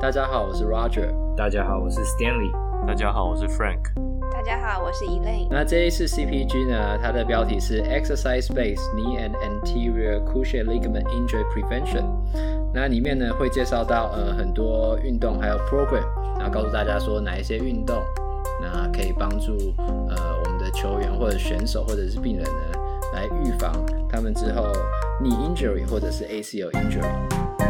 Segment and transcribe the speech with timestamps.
[0.00, 1.12] 大家好，我是 Roger。
[1.36, 2.50] 大家好，我是 Stanley。
[2.86, 3.80] 大家好，我是 Frank。
[4.32, 5.46] 大家好，我是 Elaine。
[5.50, 12.04] 那这一次 CPG 呢，它的标题是 Exercise-based Knee and Anterior Cruciate Ligament Injury Prevention。
[12.72, 16.06] 那里面呢会介绍到呃很多运动还有 program，
[16.38, 18.02] 然后告诉大家说哪一些运动，
[18.62, 22.80] 那可以帮助呃我们的球员或者选手或者是病人呢
[23.12, 23.70] 来预防
[24.08, 24.66] 他们之后
[25.22, 27.69] knee injury 或者是 ACL injury。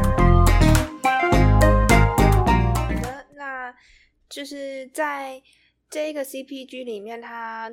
[4.31, 5.43] 就是在
[5.91, 7.71] 这个 CPG 里面，它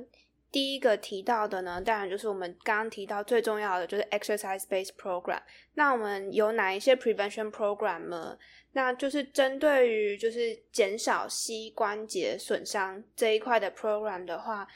[0.52, 5.42] 第一个提到的呢，当然就是我们刚刚提到最重要的，就是 exercise-based program。
[5.76, 8.38] 那我们有哪一些 prevention program 呢？
[8.72, 14.68] 那就是针对于就是减少膝关节损伤这一块的 program 的话，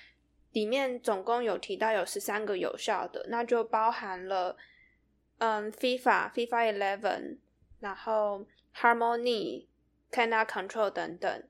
[0.51, 4.55] 里面总共有提到有十三个有效的，那就包含了
[5.39, 7.37] 嗯 FIFA、FIFA Eleven，
[7.79, 8.45] 然后
[8.75, 9.65] Harmony、
[10.11, 11.43] Canal Control 等等。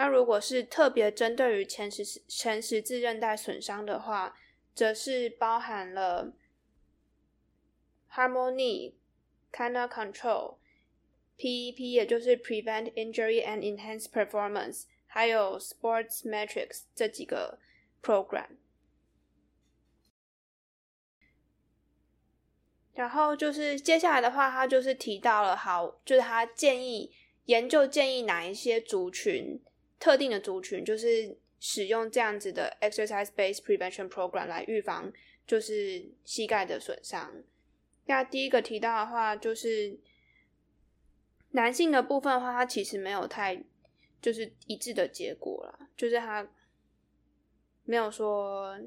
[0.00, 4.38] 那如果是特别针对于前十前十字韧带损伤的话，
[4.72, 6.32] 则是包含了
[8.12, 8.94] Harmony、
[9.52, 10.58] Canal Control、
[11.36, 17.58] PEP，也就是 Prevent Injury and Enhance Performance，还有 Sports Metrics 这几个
[18.00, 18.50] program。
[22.94, 27.12] 然后就是接下来的话，他就是提到了好，就是他建议
[27.46, 29.60] 研究建议哪一些族群。
[29.98, 35.12] 特定的族群就是使用这样子的 exercise-based prevention program 来预防
[35.46, 37.32] 就是膝盖的损伤。
[38.06, 39.98] 那第一个提到的话，就是
[41.50, 43.62] 男性的部分的话，它其实没有太
[44.22, 46.46] 就是一致的结果啦，就是它
[47.84, 48.78] 没有说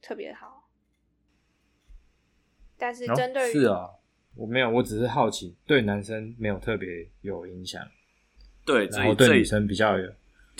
[0.00, 0.68] 特别好。
[2.78, 3.90] 但是针对于、哦、是啊，
[4.36, 7.86] 我没有，我只是好奇，对男生没有特别有影响，
[8.64, 10.10] 对，然后对女生比较有。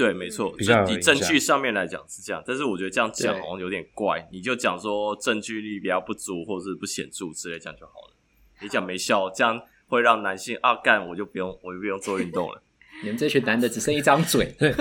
[0.00, 4.26] 对，没错，比较以证据上面来讲是这样，但是我觉得这样讲好像有点怪。
[4.32, 8.14] 你就讲说证据力比较不足，或者是不显著之类，这样就好了。
[8.62, 12.62] 你讲没效，这样会让男性啊干，我就不用，我就不用做运动了。
[13.04, 14.46] 你们这群男的只剩一张嘴。
[14.58, 14.72] 对，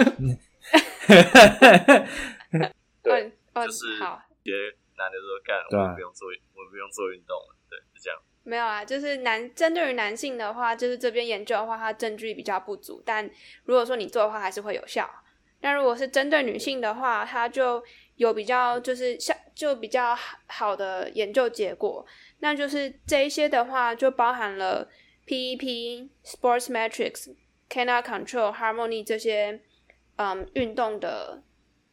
[3.04, 4.54] 对就是好，别
[4.96, 7.56] 男的说干，我不用做，我不用做运动了。
[7.70, 8.18] 对，是这样。
[8.50, 13.00] 没有啊，就是男针对于男性的话，就是这边研究的话，它证据比较不足。
[13.06, 13.30] 但
[13.64, 15.08] 如果说你做的话，还是会有效。
[15.62, 17.84] 那如果是针对女性的话，它就
[18.16, 20.18] 有比较就是像就比较
[20.48, 22.04] 好的研究结果。
[22.40, 24.90] 那就是这一些的话，就包含了
[25.28, 27.36] PEP、Sports Metrics、
[27.70, 29.62] Cana Control、Harmony 这些
[30.16, 31.44] 嗯运动的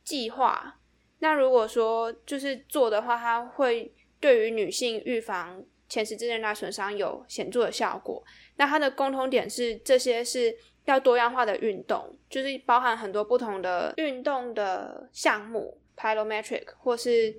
[0.02, 0.78] 计划。
[1.18, 5.62] 那如果说就是做的话，它会对于女性预防。
[5.88, 8.22] 前十字韧带损伤有显著的效果。
[8.56, 17.36] 那它的共通点是，这些是要多样化的运动，就是包含很多不同的运动的项目，plyometric 或是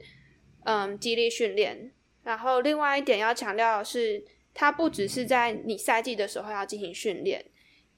[0.63, 1.91] 嗯肌力训练。
[2.23, 7.43] 然后另外一点要强调的是，它不只是在你赛季的时候要进行训练，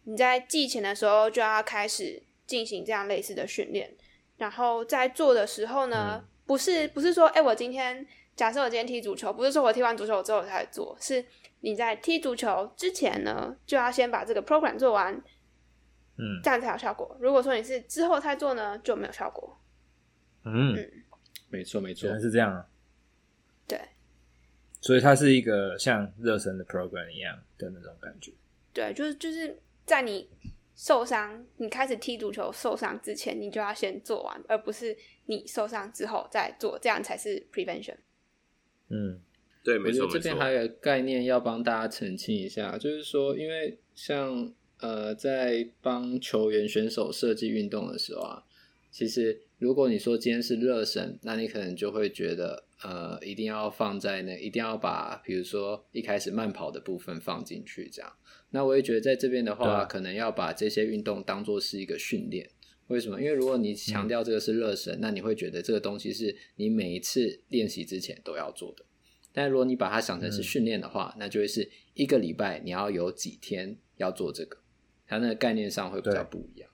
[0.06, 3.96] 你在季前的时候就要开始进行这样类似的训练。
[4.38, 8.08] 然后在做的时候呢，不是不是说，哎，我今天。
[8.40, 11.26] 假设我今天踢足球，不是说我踢完足球之后才做，是
[11.60, 15.14] 你在踢足球之前呢，就要先把这个 program 做完，
[16.16, 17.18] 嗯，这样才有效果。
[17.20, 19.60] 如果说你是之后才做呢，就没有效果。
[20.46, 21.04] 嗯，嗯
[21.50, 22.66] 没错没错，原来是这样啊。
[23.68, 23.78] 对，
[24.80, 28.32] 所以它是一个像热身的 program 一样的那种感觉。
[28.72, 30.30] 对，就是就是在你
[30.78, 37.98] 受伤，你开始踢足球受伤之前，你就要先做完，而不是你受伤之后再做，这样才是 prevention。
[38.90, 39.20] 嗯，
[39.64, 40.06] 对，没错。
[40.06, 48.44] 我觉得这边还有个概念要帮大家澄清一下，就是说，因为像呃，在帮球员选手设计运动的时候啊，
[48.92, 58.12] 其实如果你说今天是热身，那你可能就会觉得呃，一定要放在那，一定要把比如说一开始慢跑的部分放进去，这样。
[58.52, 62.50] 那我也觉得在这边的话，可能要把这些运动当做是一个训练。
[62.90, 63.22] 为什么？
[63.22, 68.84] 因为如果你强调这个是热身，嗯，那你会觉得这个东西是你每一次练习之前都要做的。
[69.32, 74.58] 但如果你把它想成是训练的话，嗯，那就会是一个礼拜你要有几天要做这个，
[75.08, 76.70] 它那个概念上会比较不一样。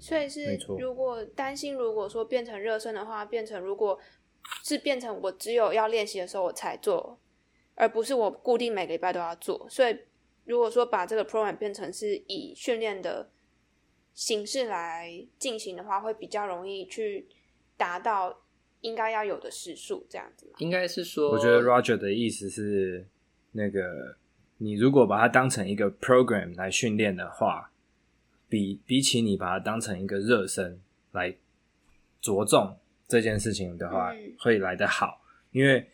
[0.00, 3.98] 所以是，如果担心如果说变成热身的话，变成如果
[4.64, 7.20] 是变成我只有要练习的时候我才做，
[7.74, 9.66] 而不是我固定每个礼拜都要做。
[9.68, 9.96] 所以
[10.44, 13.30] 如果说把这个 program 变成是以训练的
[14.14, 17.26] 形式来进行的话，会比较容易去
[17.76, 18.40] 达到
[18.82, 20.52] 应该要有的时速，这样子吗？
[20.58, 23.06] 应该是说，我觉得 Roger 的意思是，
[23.52, 24.16] 那个
[24.58, 27.70] 你如果把它当成一个 program 来训练的话，
[28.48, 30.78] 比比起你把它当成一个热身
[31.12, 31.34] 来
[32.20, 32.76] 着重
[33.08, 35.22] 这件事情的话，嗯、会来得好，
[35.52, 35.86] 因为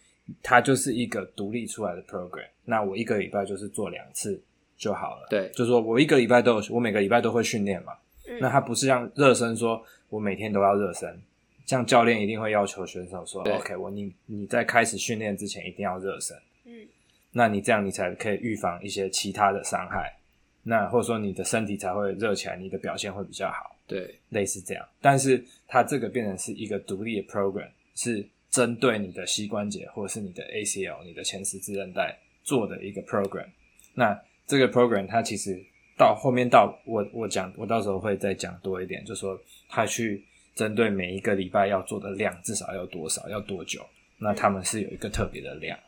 [0.43, 2.49] 它就是一个独立出来的 program。
[2.64, 4.43] 那我一个礼拜就是做两次
[4.76, 5.26] 就好了。
[5.31, 7.93] 对，就是说我一个礼拜都有，我每个礼拜都会训练嘛。
[8.38, 11.20] 嗯、那它不是像热身，说我每天都要热身，
[11.67, 16.37] 像教练一定会要求选手说，OK，我你你在开始训练之前一定要热身。
[16.64, 16.87] 嗯，
[17.32, 20.14] 那你这样你才可以预防一些其他的伤害。
[20.62, 23.75] 那或者说你的身体才会热起来，你的表现会比较好。
[23.87, 24.87] 对，类似这样。
[25.00, 33.46] 但是它这个变成是一个独立的 program，是针对你的膝关节或者是你的 ACL、你的前十字韧带做的一个 program。
[33.94, 35.58] 那这个 program 它其实
[35.99, 40.25] 到后面到我我讲，我到时候会再讲多一点，就说他去
[40.55, 43.85] 针对每一个礼拜要做的量至少要多少，要多久。
[44.19, 45.79] 那他们是有一个特别的量。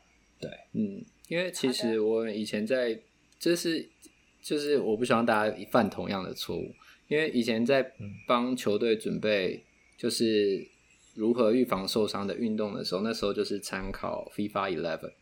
[0.41, 2.99] 对，嗯，因为其实我以前在
[3.39, 3.89] 就是。
[4.43, 6.75] 就是我不希望大家犯同样的错误，
[7.09, 7.93] 因为以前在
[8.27, 9.63] 帮球队准备
[9.99, 10.67] 就是
[11.15, 15.13] 如何预防受伤的运动的时候，那时候就是参考 FIFA Eleven，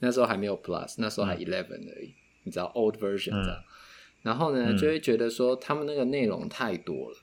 [0.00, 3.62] 那时候还没有 Plus，那时候还 Eleven 而已，嗯、你知道 Old Version 这样。
[4.26, 7.16] 然后呢，就会觉得说他们那个内容太多了。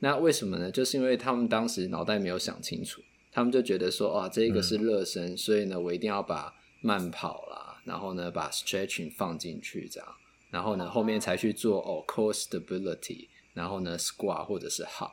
[0.00, 0.70] 那为什么呢？
[0.70, 3.00] 就是因为他们当时脑袋没有想清楚，
[3.32, 10.08] 他们就觉得说啊，这个是热身，所以呢，我一定要把慢跑啦，然后呢，把 Stretching 放进去这样。
[10.50, 15.12] 然后呢，后面才去做哦，core stability，然后呢，squat 或者是 hop。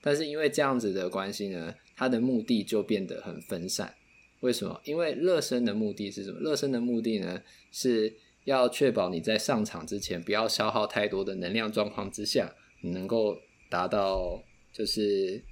[0.00, 3.92] 但是因为这样子的关系呢，它的目的就变得很分散。
[4.40, 4.80] 为什么？
[4.84, 6.38] 因为热身的目的是什么？
[6.38, 8.14] 热身的目的呢，是
[8.46, 12.50] 要确保你在上场之前不要消耗太多的能量状况之下，
[12.80, 13.36] 你能够
[13.68, 15.44] 达到就是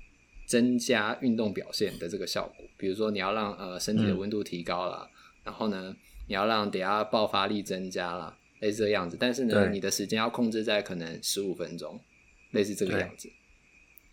[0.46, 2.64] 增加运动表现的这个效果。
[2.79, 5.12] 比如说，你要让呃身体的温度提高了，嗯、
[5.44, 5.94] 然后呢，
[6.29, 8.38] 你要让等下爆发力增加了。
[8.61, 12.00] 类似这样子，但是呢，你的时间要控制在可能十五分钟，
[12.52, 13.29] 类似这个样子。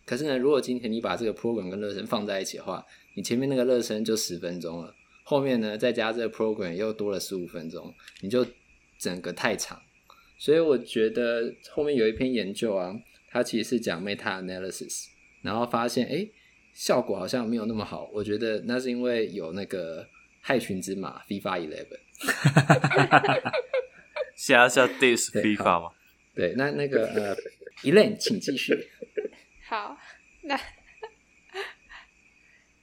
[0.06, 2.86] 可是呢，如果今天你把这个 program 跟热身放在一起的话，
[3.16, 4.94] 你前面那个热身就十分钟了，
[5.24, 8.46] 后面呢再加这个 program 又多了十五分钟，你就
[9.02, 9.82] 整个太长。
[10.38, 12.94] 所以我觉得后面有一篇研究啊，
[13.30, 15.08] 它其实是讲 meta analysis，
[15.42, 16.28] 然后发现哎，
[16.74, 18.10] 效果好像没有那么好。
[18.14, 20.08] 我觉得那是因为有那个
[20.40, 22.00] 害群之马 FIFA Eleven。
[24.36, 25.90] 现在是要 diss FIFA 吗？
[26.34, 27.36] 对，那那个呃
[27.84, 28.74] ，Elaine，请继续。
[29.68, 29.98] 好，
[30.44, 30.60] 那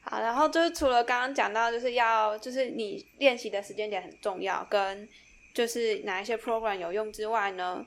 [0.00, 5.08] 好，然后就是除了刚刚讲到，就是要就是你练习的时间点很重要，跟
[5.58, 7.84] 就是哪一些 program 有用之外呢，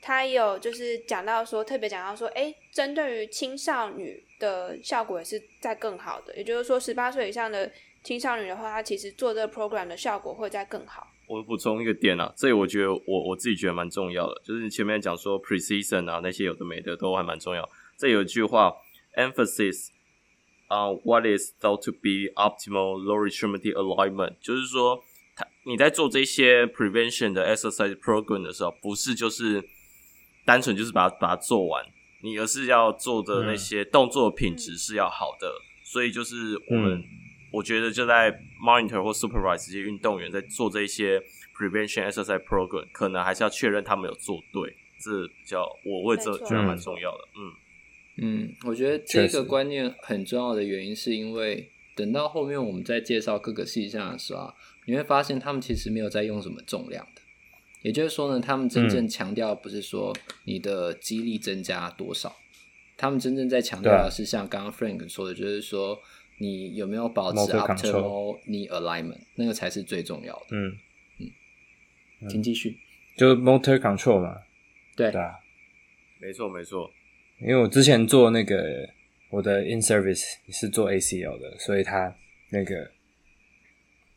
[0.00, 7.68] 他有就是讲到说，特别讲到说，哎，针对于青少女的效果也是在更好的，也就是说，十八岁以上的
[8.04, 11.04] 青少女的话，他其实做这个 program 的效果会在更好。
[11.26, 17.68] 我补充一个点啊，这里我觉得我我自己觉得蛮重要的，就是你前面讲说 precision 啊那些有的没的都还蛮重要。
[17.96, 18.72] 这有一句话
[19.16, 19.88] ，emphasis
[20.68, 25.02] on what is thought to be optimal lower extremity alignment，就是说，
[25.68, 29.62] 你在做这些 prevention 的 exercise program 的时候，不是就是
[30.44, 31.84] 单纯就是把它把它做完，
[32.22, 36.98] 你而是要做的那些动作品质是要好的，嗯、所以就是我们。
[36.98, 37.04] 嗯。
[37.50, 38.30] 我觉得就在
[38.62, 41.18] monitor 或 supervise 这些运动员在做这些
[41.56, 47.24] prevention exercise program，可能还是要确认他们有做对，这比较我会这觉得蛮重要的。
[47.38, 47.40] 嗯。
[48.20, 54.52] 嗯，我觉得这个观念很重要的原因，是因为等到后面我们在介绍各个细项的时候，
[54.88, 57.22] 你会发现他们其实没有在用什么重量的。
[57.82, 60.12] 也就是说呢，他们真正强调不是说
[60.44, 62.34] 你的肌力增加多少，
[62.96, 66.00] 他们真正在强调的是像刚刚 Frank 说的，就是说。
[66.40, 69.18] 你有没有保持 optimal knee alignment？
[69.34, 70.46] 那个才是最重要的。
[70.52, 70.72] 嗯
[71.18, 72.78] 嗯，请继续。
[73.16, 74.36] 就 motor control 嘛。
[74.94, 75.32] 对对啊，
[76.20, 76.88] 没错没错。
[77.40, 78.88] 因为我之前做那个
[79.30, 82.14] 我的 in service 是做 ACL 的，所以他
[82.50, 82.88] 那个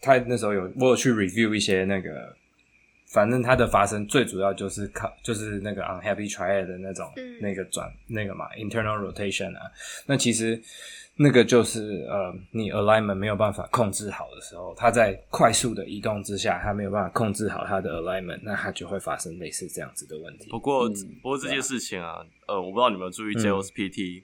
[0.01, 2.35] 他那时候有我有去 review 一些那个，
[3.07, 9.71] 反正它的发生最主要就是靠就是那个 unhappy triad 的那种、嗯、那个转那个嘛 internal rotation 啊，
[10.05, 10.61] 那其实。
[11.17, 20.49] 那个就是呃，你 alignment 没有办法控制好的时候，它在快速的移动之下，它没有办法控制好它的 alignment，那它就会发生类似这样子的问题。
[20.49, 24.23] 不过，嗯、不过这件事情啊，呃，我不知道你们有注意 JOSPT，、嗯、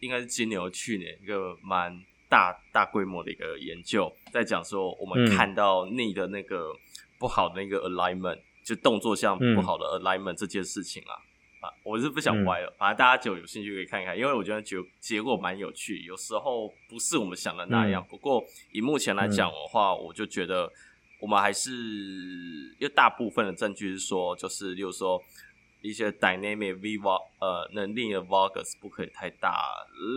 [0.00, 1.96] 应该是今年或去年一个蛮
[2.32, 6.72] 大大规模的一个研究，在讲说我们看到你的那个
[7.18, 11.12] 不好的那个 alignment，、嗯、就动作像不好的 alignment、嗯、这件事情啊。
[11.60, 18.02] 啊，我是不想歪了，嗯、反正大家就有兴趣可以看一看，因为我觉得结结果蛮有趣，有时候不是我们想的那样。
[18.02, 20.72] 嗯、不过以目前来讲的话，嗯、我就觉得
[21.20, 21.70] 我们还是，
[22.80, 25.22] 因为大部分的证据是说，就是例如说
[25.82, 26.98] 一些 dynamic v
[27.38, 29.54] 呃能力的 vargus 不可以太大，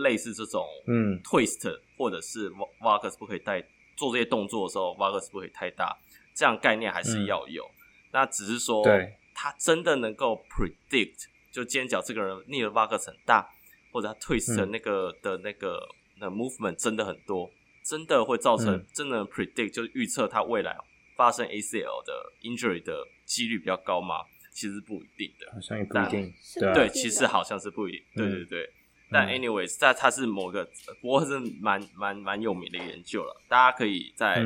[0.02, 2.50] 类似这种嗯 twist 或者是
[2.80, 3.60] vargus 不可以太
[3.96, 5.96] 做这些动作的时候 vargus 不可以太大，
[6.34, 7.64] 这样概念还是要有。
[7.64, 7.74] 嗯、
[8.12, 13.48] 那只是说，对，他真的能够 predict 就尖角这个人逆的 vargus 很大，
[13.92, 15.88] 或者他 twist 的那个、嗯、的那个
[16.20, 17.50] 的 movement 真的很多，
[17.84, 20.76] 真的会造成、嗯、真的 predict 就是预测他未来
[21.16, 24.24] 发生 ACL 的 injury 的几率比较高吗？
[24.52, 26.32] 其实不一定的，好像也不一定。
[26.58, 28.02] 对，对，其实好像是不一定。
[28.14, 28.72] 对对对。
[29.10, 30.68] 但 anyways，在它是某个，
[31.00, 34.44] 不过是蛮蛮蛮有名的研究了，大家可以再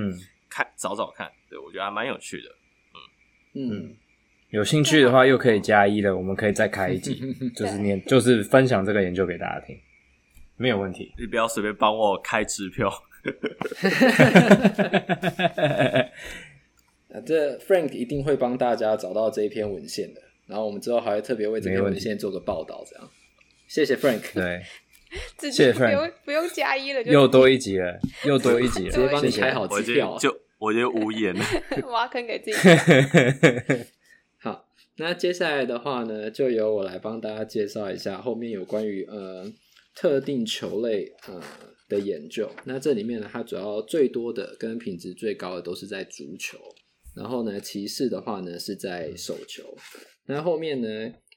[0.49, 1.31] 看找找看。
[1.49, 2.49] 对，我觉得还蛮有趣的。
[3.55, 3.97] 嗯嗯，
[4.51, 9.77] 有兴趣的话又可以加一了，我们可以再开一集， 就是念，就是分享这个研究给大家听，
[10.57, 11.13] 没有问题。
[11.19, 12.89] 你不要随便帮我开支票。
[17.13, 23.11] 啊，这 Frank 一定会帮大家找到这一篇文献的，然后我们之后还会特别为这篇文献做个报道，这样。
[23.73, 24.61] 谢谢 Frank，对，
[25.39, 31.45] 谢谢 Frank，不用不用加一了，又多一集了，又多一集了，直接帮你开好支票，就我就无言了，
[31.87, 32.57] 挖坑给自己。
[34.41, 39.49] 好，那接下来的话呢，就由我来帮大家介绍一下后面有关于呃
[39.95, 41.41] 特定球类呃
[41.89, 42.51] 的研究。
[42.65, 46.59] 那这里面呢，它主要最多的跟品质最高的都是在足球。
[47.15, 49.63] 然后呢，其次的话呢是在手球，
[50.27, 50.89] 那后面呢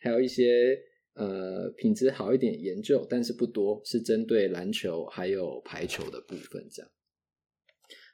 [0.01, 0.77] 还有一些
[1.13, 6.91] 呃品质好一点研究，但是不多，是针对篮球还有排球的部分这样。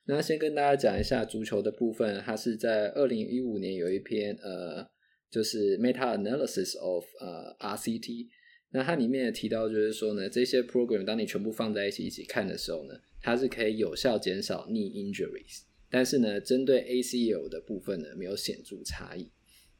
[0.05, 4.89] 那先跟大家讲一下足球的部分，它是在二零一五年有一篇呃
[5.29, 8.27] 就是 meta analysis of 呃 RCT，
[8.71, 15.61] 那它里面也提到就是说呢，这些 program 当你全部放在一起一起看的时候呢，它是可以有效减少 knee injuries。
[15.91, 19.31] 但是呢，针对 ACL 的部分呢，没有显著差异。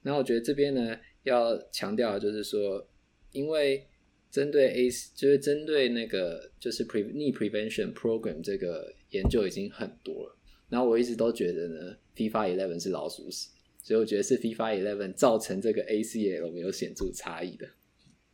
[0.02, 2.88] 那我觉得这边呢，要强调的就是说，
[3.32, 3.86] 因为
[4.32, 10.36] 针对 A C 就是针对那个就是 pre knee prevention program 这个研究已经很多了。
[10.70, 13.50] 然后我一直都觉得呢，FIFA Eleven 是老鼠屎，
[13.82, 17.68] 所以我觉得是 FIFA Eleven 造成这个 ACL 没有显著差异的。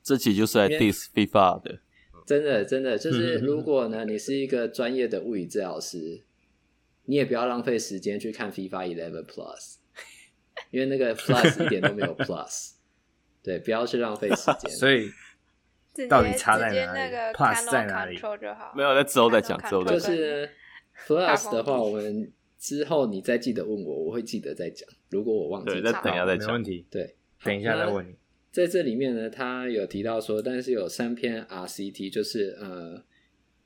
[0.04, 1.80] 这期就是来 diss FIFA 的，
[2.26, 6.24] 真的真的就是，如果呢，你是一个专业的物理治疗师。
[7.08, 9.76] 你也不要浪费时间去看 FIFA Eleven Plus，
[10.72, 12.72] 因为那个 Plus 一点都没有 Plus。
[13.46, 14.70] 对，不要去浪费时间。
[14.74, 15.10] 所以
[16.10, 18.20] 到底差在哪里？Plus 在哪里？
[18.76, 19.56] 没有，那之后再讲。
[19.70, 20.50] 之后就是
[21.06, 24.90] Plus 的话，我们之后你再记得问我，我会记得再讲。
[25.12, 26.48] 如果我忘记，再等一下再讲。
[26.48, 26.86] 没问题。
[26.90, 28.16] 对，等一下再问你。
[28.52, 33.04] 在这里面呢，他有提到说，但是有三篇 RCT，就是呃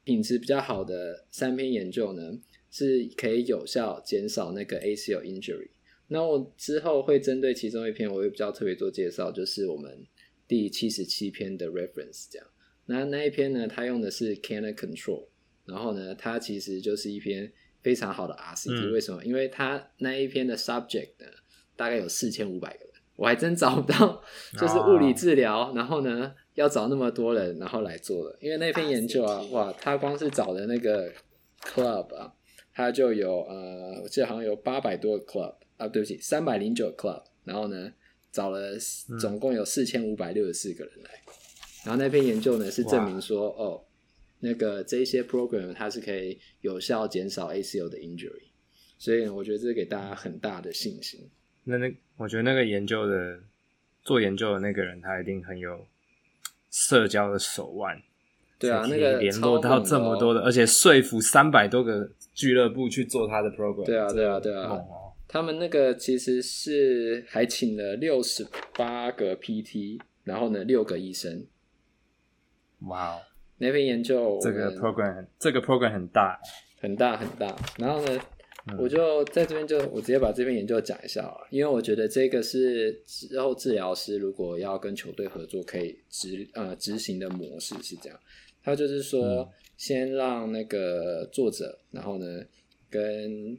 [0.04, 2.38] 品质比较好的三篇研究呢。
[2.72, 5.70] 是可以有效减少那个 ACL injury。
[6.12, 10.06] 那我之后会针对其中一篇，我会比较特别做介绍，就是我们
[10.48, 12.48] 第七十七篇的 reference 这样。
[12.88, 15.28] 那那一篇呢，它用的是 Canner Control，
[15.66, 18.90] 然后呢，它其实就是一篇非常好的 RCT。
[18.90, 19.24] 嗯、为什么？
[19.24, 21.28] 因为它那一篇的 subject 呢，
[21.76, 24.24] 大概有四千五百个人，我还真找不到，
[24.60, 28.36] 就是物理治疗，哦、然后呢要找那么多人，然后来做的。
[28.42, 31.14] 因为那篇研究啊，哇，他光是找的那个
[31.62, 32.34] club 啊。
[32.72, 37.92] 他就有呃，我记得好像有八百多个 club 啊，对不起，三百零九 club，然后呢，
[38.32, 38.78] 找了
[39.20, 41.34] 总共有四千五百六十四个人来，嗯、
[41.86, 43.82] 然后那篇研究呢是证明说，哦，
[44.42, 48.50] 那个这些 program 它是可以有效减少 ACL 的 injury，
[48.98, 51.30] 所以我觉得这是给大家很大的信心。
[51.64, 53.40] 那那我觉得那个研究的
[54.04, 55.88] 做研究的那个人，他一定很有
[56.70, 58.02] 社交的手腕。
[58.58, 63.86] 对啊，那个联络到这么多的，而且说服三百多个俱乐部去做他的 program。
[63.86, 64.78] 对啊，对啊，对啊。
[65.30, 68.46] 他们那个其实是还请了六十
[68.76, 71.46] 八个 PT，然后呢六个医生。
[72.88, 73.22] 哇哦，
[73.60, 76.38] 那篇研究这个 program 这个 program 很大
[76.82, 77.56] 很大很大。
[77.78, 78.20] 然后呢，
[78.72, 88.20] 嗯、我就在这边就我直接把这篇研究讲一下啊，因为我觉得这个是之后治疗师如果要跟球队合作可以执呃执行的模式是这样。
[88.62, 92.26] 他就是说，先让那个作者，然后呢，
[92.90, 93.58] 跟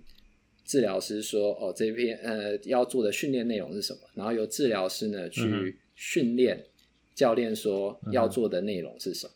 [0.71, 6.65] 治疗师说，哦，这篇呃要做的训练内容是什么，然后由治疗师呢去训练
[7.13, 9.33] 教练说要做的内容是什么。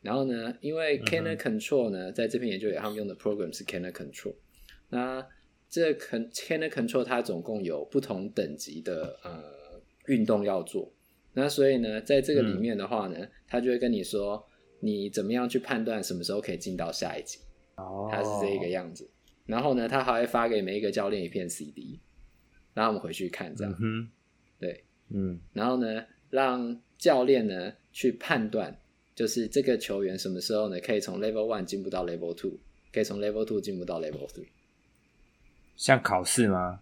[0.00, 4.36] 然后呢，因为 Canner Control 呢，在这篇研究里他们用的 program 是 Canner Control，
[4.90, 5.26] 那
[5.68, 9.42] 这 Canner Control 它总共有不同等级的呃
[10.06, 10.92] 运动要做，
[11.32, 14.46] 那所以呢，在这个里面的话呢，他就会跟你说。
[14.82, 17.38] 你怎么样去判断什么时候可以进到下一级？
[17.76, 19.06] 哦，他是这个样子。
[19.50, 21.98] 然后呢，他还会发给每一个教练一片 CD，
[22.72, 23.76] 然后我们回去看这样。
[23.80, 24.08] 嗯，
[24.58, 25.40] 对，嗯。
[25.52, 28.78] 然后呢，让教练呢去判断，
[29.14, 32.58] 就是这个球员什么时候呢可以从 Level One 进步到 Level Two，
[32.92, 34.48] 可以从 Level Two 进步到 Level Three。
[35.76, 36.80] 像考试吗？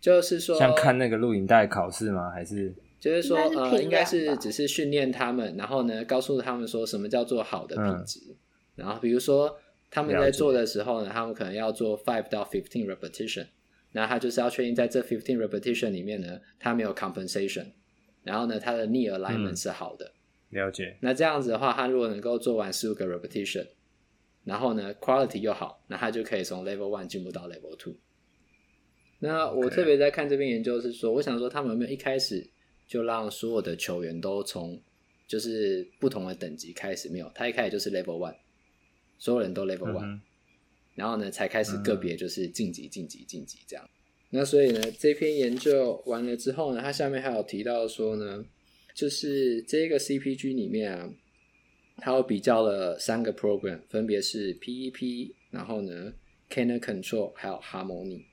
[0.00, 2.30] 就是说，像看那个录影带考试吗？
[2.30, 8.20] 还是就是说，呃，应该是只是训练他们，然后呢，告诉他们说什么叫做好的品质。
[8.28, 8.36] 嗯、
[8.76, 9.58] 然后比如说
[9.90, 13.46] 他们在做的时候呢，他们可能要做 five 到 fifteen repetition，
[13.92, 17.66] 那他就是要确定在这 fifteen repetition 里面呢，他没有 compensation，
[18.22, 20.12] 然后呢，他的 knee alignment 是好的。
[20.50, 20.96] 嗯、了解。
[21.00, 23.66] 那这样子的话，他如果能够做完十五个 repetition，
[24.44, 27.94] 然后呢，quality 又好，那他就可以从 level one 进步到 level two。
[29.18, 32.48] 那我特别在看这篇研究是说，我想说他们有没有一开始
[32.86, 34.80] 就让所有的球员都从
[35.26, 37.08] 就是不同的等级开始？
[37.10, 38.34] 没有，他一开始就是 level one，
[39.20, 40.20] 所有人都 level one，嗯，
[40.96, 43.88] 然后呢才开始个别就是晋级、晋级、晋级这样。
[44.30, 48.44] 那所以呢，这篇研究完了之后呢，它下面还有提到说呢，
[48.94, 51.12] 就是这个 CPG 里面啊，
[51.98, 56.12] 它有比较了三个 program，分别是 PEP，然后呢
[56.48, 58.24] Canner Control 还有 Harmony。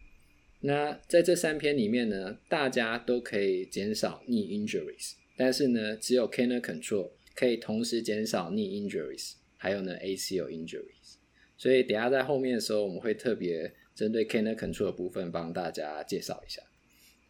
[0.62, 11.16] 那在这三篇里面呢，大家都可以减少 knee injuries，但是呢，只有 Canner Control 可以同时减少 knee injuries，还有呢 ACL injuries。
[11.58, 16.62] 所以等下在后面的时候，我们会特别针对 Canner Control 的部分帮大家介绍一下。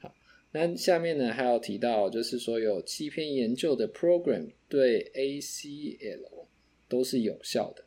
[0.02, 0.14] 好，
[0.52, 6.48] 那下面呢还有提到，就是说有七篇研究的 program 对 ACL
[6.90, 7.86] 都是有效的。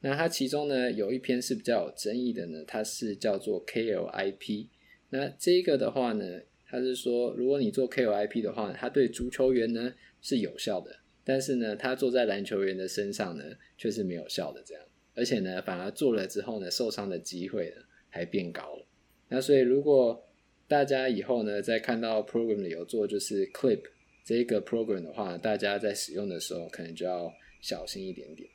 [0.00, 4.68] 那它其中呢有一篇是比较有争议的呢，它是叫做 KLIP。
[5.10, 10.90] 那这个的话呢，它是说，如果你做 KLIP 的话，它对足球员呢是有效的，
[11.24, 13.44] 但是呢，他坐在篮球员的身上呢
[13.78, 14.82] 却是没有效的这样，
[15.14, 18.86] 而且呢，反而做了之后呢，受伤的机会呢还变高了。
[19.28, 20.28] 那所以，如果
[20.68, 23.80] 大家以后呢在看到 program 里有做就是 clip
[24.24, 28.48] 这个 program 的话，大家在使用的时候可能就要小心一点点。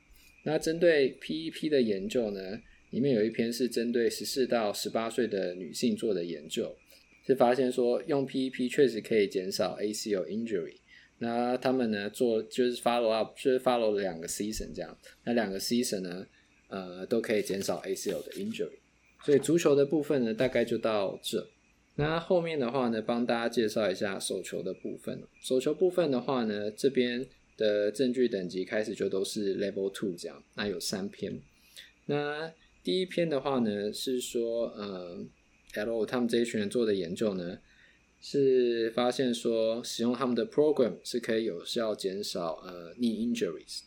[0.44, 2.40] 那针对 PEP 的研究呢，
[2.90, 6.74] 里面有一篇是针对十四到十八岁的女性做的研究，
[7.26, 10.77] 是发现说用 PEP 确实可以减少 ACL injury。
[11.18, 16.26] 那他们呢做就是 follow up，就是 follow 了两个 season 这样，那两个 season 呢，
[16.68, 18.78] 呃，都可以减少 ACL 的 injury。
[19.24, 21.46] 所以足球的部分呢，大概就到这。
[21.96, 25.20] 那后面的话呢，帮大家介绍一下手球的部分。
[25.40, 27.26] 手球部分的话呢，这边
[27.56, 31.40] 的证据等级开始就都是 level two 这样，那有三篇。
[32.06, 32.52] 那
[32.84, 35.18] 第一篇的话呢，是说，呃
[35.74, 37.58] ，L 他们这一群人做的研究呢，
[38.20, 43.82] 是发现说，使用他们的 program 是可以有效减少呃 knee injuries，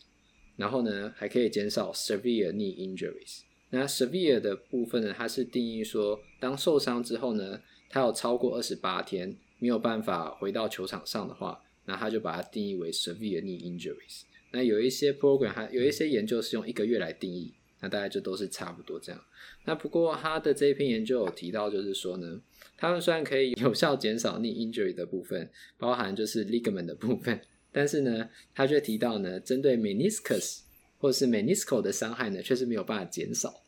[0.56, 3.40] 然后呢，还可以减少 severe knee injuries。
[3.70, 14.22] 那 severe 的部分呢，它是定义说，当受伤之后呢，它有超过二十八天没有办法回到球场上的话，那他就把它定义为 severe knee injuries。
[14.50, 17.54] 那有一些 program 还有一些研究是用一个月来定义。
[17.82, 19.20] 那大概就都是差不多这样。
[19.64, 22.40] 那不过他的这一篇研究有提到，就是说呢，
[22.76, 27.40] 他们虽然可以有效减少 knee injury 的部分，包含就是 ligament 的部分，
[27.72, 30.60] 但是呢，他却提到呢，针对 meniscus
[30.98, 33.62] 或是 meniscal 的伤害呢，却是没有办法减少。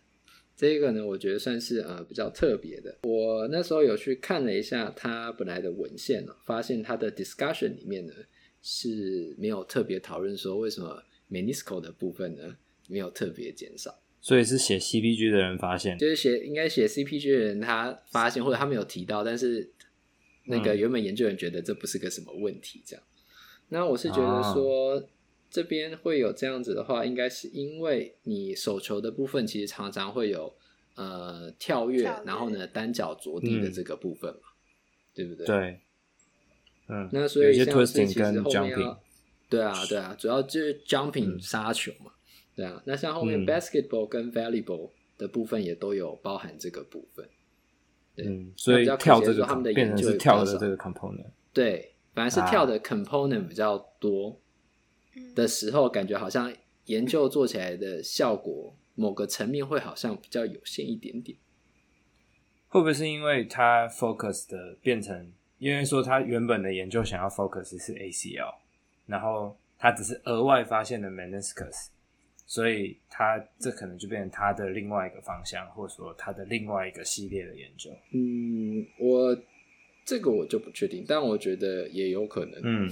[0.57, 2.97] 这个呢，我觉得算是呃比较特别的。
[3.03, 8.13] 我那时候有去看了一下他本来的文献了，发现他的 discussion 里面呢
[8.63, 13.93] 是没有特别讨论说为什么 meniscal 的部分呢没有特别减少。
[14.25, 19.71] 所以是写 CPG 的人发现，就是写应该写 CPG 的人他发现，或者他没有提到，但是
[20.45, 23.05] 那个原本研究人觉得这不是个什么问题，这样。
[23.05, 23.13] 嗯、
[23.69, 25.05] 那我是觉得说、啊、
[25.51, 30.55] 这边会有这样子的话，应该是因为你手球的部分其实常常会有
[30.95, 35.45] 呃跳跃，然后呢单脚着地的这个部分嘛，嗯、对不对？
[35.47, 35.81] 对。
[36.89, 37.11] 嗯。
[37.13, 39.03] 那所以像是其实后面要
[39.51, 42.13] 对啊对啊，主要就是 jumping 杀、嗯、球嘛。
[42.57, 47.29] 对啊，那像后面 basketball 跟 valuable 的部分也都有包含这个部分。
[48.15, 51.27] 对，嗯，所以跳这个他们的研究是跳的这个 component。
[51.53, 54.41] 对，反而是跳的 component 比较多
[55.35, 56.53] 的时候，感觉好像
[56.87, 61.37] 研究做起来的效果，某个层面会好像比较有限一点点。
[62.69, 68.55] 会不会是因为他 focus 的变成，因为说他原本的研究想要 focus 是 ACL，
[69.07, 71.89] 然后他只是额外发现的 meniscus。
[72.47, 77.91] 所以他这可能就变成他的另外一个方向，或者说他的另外一个系列的研究。
[78.13, 79.37] 嗯，我
[80.05, 82.61] 这个我就不确定，但我觉得也有可能。
[82.63, 82.89] 嗯，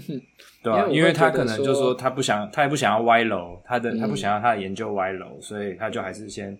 [0.62, 6.56] 对啊，因为他可能就是说他不想，他也不想要歪楼，他的他不想要他的研究歪楼，所以他就还是先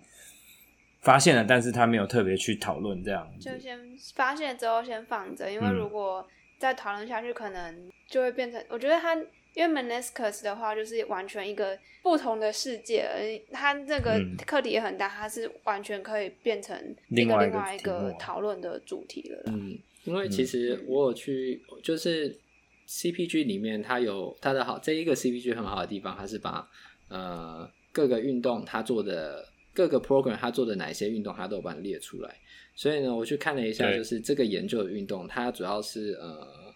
[1.00, 3.26] 发现了，但是他没有特别去讨论这样。
[3.40, 3.78] 就先
[4.14, 6.26] 发现之后先放着，因为如果
[6.58, 9.16] 再讨论下去，可能就会变成，我觉得他
[9.56, 19.44] 因为 meniscus 的话就是完全一个不同的世界，他这个课题也很大，它是完全可以变成一个另外一个讨论的主题了。
[19.46, 22.38] 嗯，因为其实我有去，就是
[22.86, 26.68] CPG 里面它有它的好，这一个 CPG 很好的地方，它是把
[27.08, 29.42] 呃各个运动它做的
[29.72, 32.36] 各个 program 它做的哪些运动，它都有把它列出来。
[32.74, 36.66] 所以呢，我去看了一下，就是这个研究的运动，它主要是呃。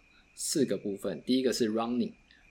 [0.42, 2.10] 四个部分，第一个是 running。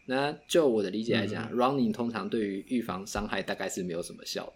[0.09, 4.53] 那就我的理解来讲，嗯，running 通常对于预防伤害大概是没有什么效的，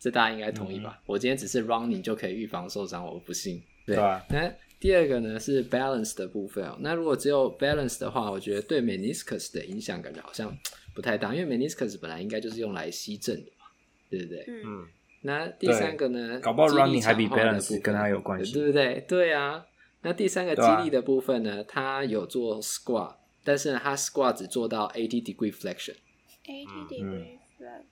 [0.00, 0.98] 这大家应该同意吧？
[0.98, 3.62] 嗯，我今天只是 running 就可以预防受伤，我不信。
[3.86, 3.94] 对。
[3.94, 6.76] 对啊，那第二个呢是 balance 的部分哦。
[6.80, 10.52] 那如果只有 balance 的话，我觉得对 meniscus 的影响感觉好像
[10.92, 13.66] 不太大，因为 meniscus 本来应该就是用来吸震的嘛，
[14.10, 14.44] 对不对？
[14.48, 14.84] 嗯。
[15.22, 16.40] 那第三个呢？
[16.40, 19.04] 搞不好 running 还比 balance 跟它有关系，对不对？
[19.06, 19.64] 对啊。
[20.02, 21.62] 那第三个肌力的部分呢？
[21.62, 25.96] 它有做 squat，但是呢，它 squat 只做到 eighty degree flexion。
[26.44, 27.82] eighty degree flexion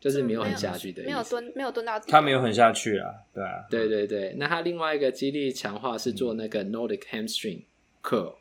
[0.00, 2.06] 就是没有很下去的意思，没有蹲，没有蹲到底。
[2.08, 3.66] 它没有很下去啊，对啊。
[3.68, 7.62] 对对对，那它另外一个肌力强化是做那个 Nordic hamstring
[8.02, 8.36] curl，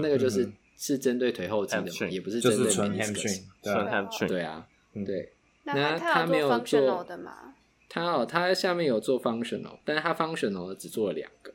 [0.00, 3.42] 那个就是是针对腿后肌的，也不是针对 hamstring。
[3.62, 4.28] 纯 hamstring。
[4.28, 4.68] 对啊，
[5.04, 5.32] 对。
[5.64, 7.54] 那他没有做 functional 的吗？
[7.88, 11.53] 他哦，他下面有做 functional，但是他 functional 只做了两个。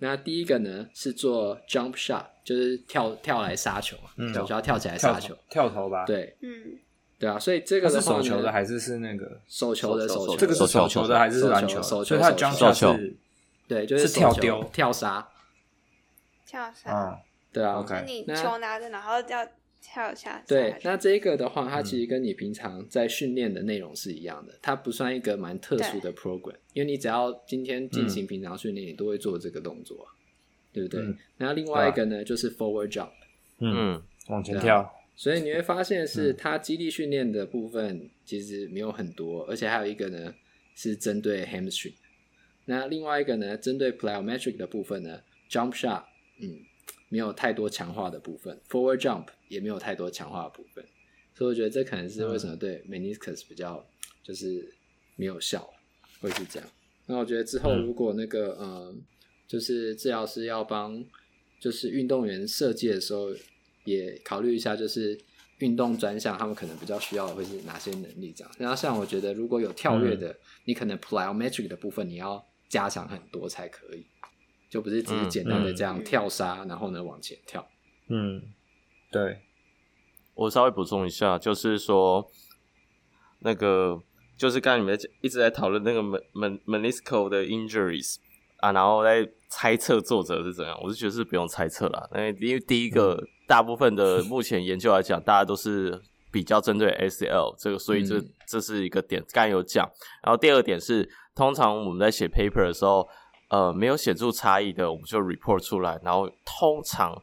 [0.00, 6.04] 那第一个呢是做 jump shot，就是跳跳来杀球，嗯，就要跳起来杀球，跳投吧？
[6.04, 6.78] 对，嗯，
[7.18, 10.36] 对啊，所以这个是手球的还是是那个手球的手球？
[10.36, 11.80] 这个是手球的还是篮球？
[11.82, 13.16] 所以它 jump shot 是，
[13.68, 15.28] 对，就是跳丢、跳杀、
[16.46, 17.20] 跳杀。
[17.52, 19.46] 对啊，OK，你球拿着，然后要。
[19.92, 30.06] 跳下对，那这个的话，它其实跟你平常在训练的内容是一样的，它不算一个蛮特殊的 program，因为你只要今天进行平常训练，你都会做这个动作，
[30.72, 31.02] 对不对？
[31.36, 33.10] 然后另外一个呢，就是 forward jump，
[33.58, 34.88] 嗯，往前跳。
[35.16, 40.32] 所以你会发现是它肌力训练的部分其实没有很多，而且还有一个呢
[40.74, 41.94] 是针对 hamstring，
[42.64, 46.04] 那另外一个呢针对 plyometric 的部分呢，jump shot，
[46.40, 46.60] 嗯。
[47.12, 50.82] 没有太多强化的部分，forward jump 也没有太多强化的部分，
[51.34, 53.84] 所以我觉得这可能是为什么对 meniscus 比较
[54.22, 54.72] 就是
[55.16, 55.68] 没有效，
[56.20, 56.68] 会是这样。
[57.06, 58.94] 那我觉得之后如果那个嗯、呃，
[59.46, 61.04] 就是治疗师要帮
[61.58, 63.28] 就是运动员设计的时候，
[63.84, 65.20] 也考虑一下就是
[65.58, 68.54] 运动专项他们可能比较需要的会是哪些能力这样。
[68.58, 70.34] 然后像我觉得如果有跳跃的，
[70.64, 74.06] 你可能 plyometric 的部分你要加强很多才可以。
[74.70, 77.68] 就不是只是简单的这样跳杀，嗯嗯、然后呢往前跳。
[78.06, 78.40] 嗯，
[79.10, 79.40] 对。
[80.34, 82.26] 我稍微补充一下，就是说，
[83.40, 84.00] 那个
[84.36, 88.16] 就是刚才你们一直在讨论那个 men meniscal 的 injuries
[88.58, 90.78] 啊，然后在猜测作者是怎样。
[90.82, 99.86] 我是觉得是不用猜测了，因为因为第一个、嗯、大部分的目前研究来讲，大家都是比较针对 ACL 这个，所以这、嗯、这是一个点，刚才有讲。
[100.22, 103.08] 然后第二点是，通常我们在写 paper 的时候。
[103.50, 107.20] 呃，没有显著差异的，我们就 report 出来，然后通常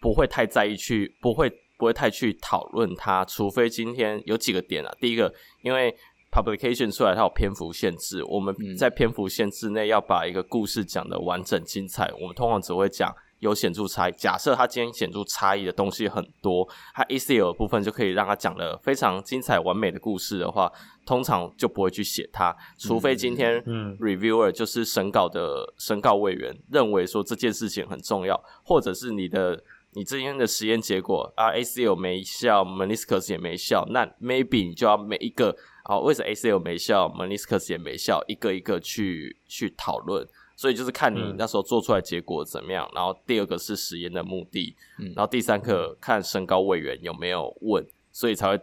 [0.00, 4.90] 不会太在意去，不会不会太去讨论它，除非今天有几个点啊。
[5.00, 5.32] 第一个，
[5.62, 5.94] 因为
[6.32, 13.14] publication 出来它有篇幅限制，我们在篇幅限制内要把一个故事讲得完整精彩，我们通常只会讲。
[13.40, 14.12] 有显著差异。
[14.18, 20.70] 假设它今天显著差异的东西很多，他 ECL 的部分就可以让它讲了非常精彩完美的故事的话，
[21.06, 22.54] 通常就不会去写它。
[22.76, 23.58] 除非今天
[23.98, 29.58] reviewer 就是审稿的审稿委员认为说这件事情很重要，或者是你的
[29.92, 40.26] 你这边的实验结果啊 ACL 没效，meniscus 也没效，那 maybe 你就要每一个啊为什么 ACL 没效，meniscus 也没效，一个一个去去讨论。
[40.56, 48.62] 所以就是看你那时候做出来结果怎么样，嗯、然后第二个是实验的目的，嗯、然后第三个看身高委员有没有问，所以才会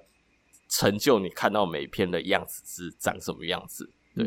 [0.70, 3.90] 成就你看到每一篇的样子是长什么样子。
[4.16, 4.26] 对，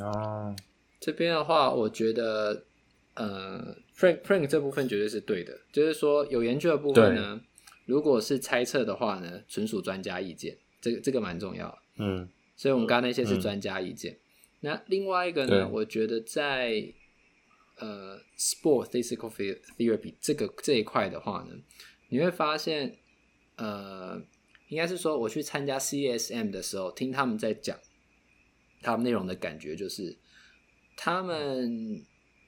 [0.00, 0.56] 啊、嗯，
[0.98, 2.64] 这边的话，我觉得
[3.14, 7.40] 呃，Frank Frank 这部分绝对是对的，就是说有研究的部分呢，
[7.86, 11.78] 如果是猜测的话呢，纯属专家意见，这个这个蛮重要。
[11.98, 14.14] 嗯，所以我们刚刚那些是专家意见。
[14.14, 14.18] 嗯、
[14.60, 16.92] 那另外一个呢，我觉得在
[17.76, 21.56] 呃，sport physical therapy 这个这一块的话呢，
[22.08, 22.96] 你会发现，
[23.56, 24.20] 呃，
[24.68, 27.78] 应该是说我去参加 CSM 的时候，听他们在讲
[28.82, 30.16] 他们内容的感觉，就是
[30.96, 32.04] 他们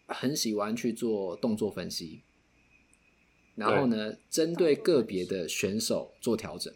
[0.06, 2.22] 很喜欢去做动作分析，
[3.54, 6.72] 然后呢，针对个别的选手做调整。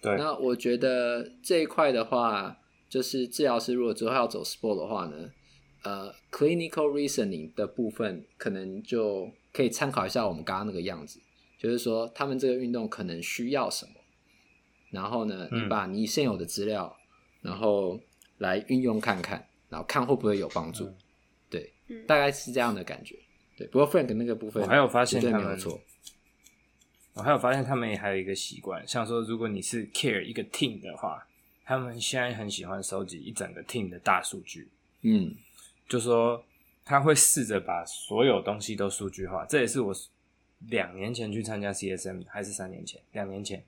[0.00, 5.30] 对，那我觉得这一块的话，就是治疗师如果之后要走 sport 的话呢。
[5.82, 11.18] 呃，uh，clinical reasoning 的部分可能就可以参考一下我们刚刚那个样子，
[11.58, 13.92] 就是说他们这个运动可能需要什么，
[14.90, 16.94] 然后呢，你把你现有的资料，
[17.40, 17.98] 然后
[18.36, 20.92] 来运用看看，然后看会不会有帮助。
[21.90, 23.16] 对，大概是这样的感觉。
[23.56, 25.80] 对，不过 Frank 那个部分，我还有发现他们错。
[27.14, 31.26] 我还有发现他们也还有一个习惯，像说如果你是 care 一个 team 的话，
[31.64, 34.68] 他们现在很喜欢收集一整个 team 的大数据。
[35.02, 35.34] 嗯，
[35.88, 36.42] 就说
[36.84, 39.44] 他会试着把所有东西都数据化。
[39.46, 39.92] 这也是我
[40.68, 43.00] 两年前去参加 CSM，还是三年前？
[43.12, 43.62] 两年前，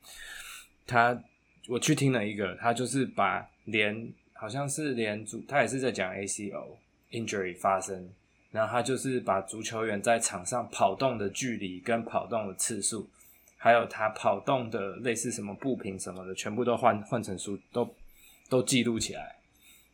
[0.87, 1.23] 他
[1.69, 6.77] 我去听了一个，他就是把连好像是连组，他也是在讲 ACL
[7.13, 8.11] injury 发生，
[8.51, 13.09] 然后他就是把足球员在场上跑动的距离跟跑动的次数。
[13.57, 17.89] 还有他跑动的类似什么步频什么的，全部都换换成书，都
[18.49, 19.37] 都记录起来。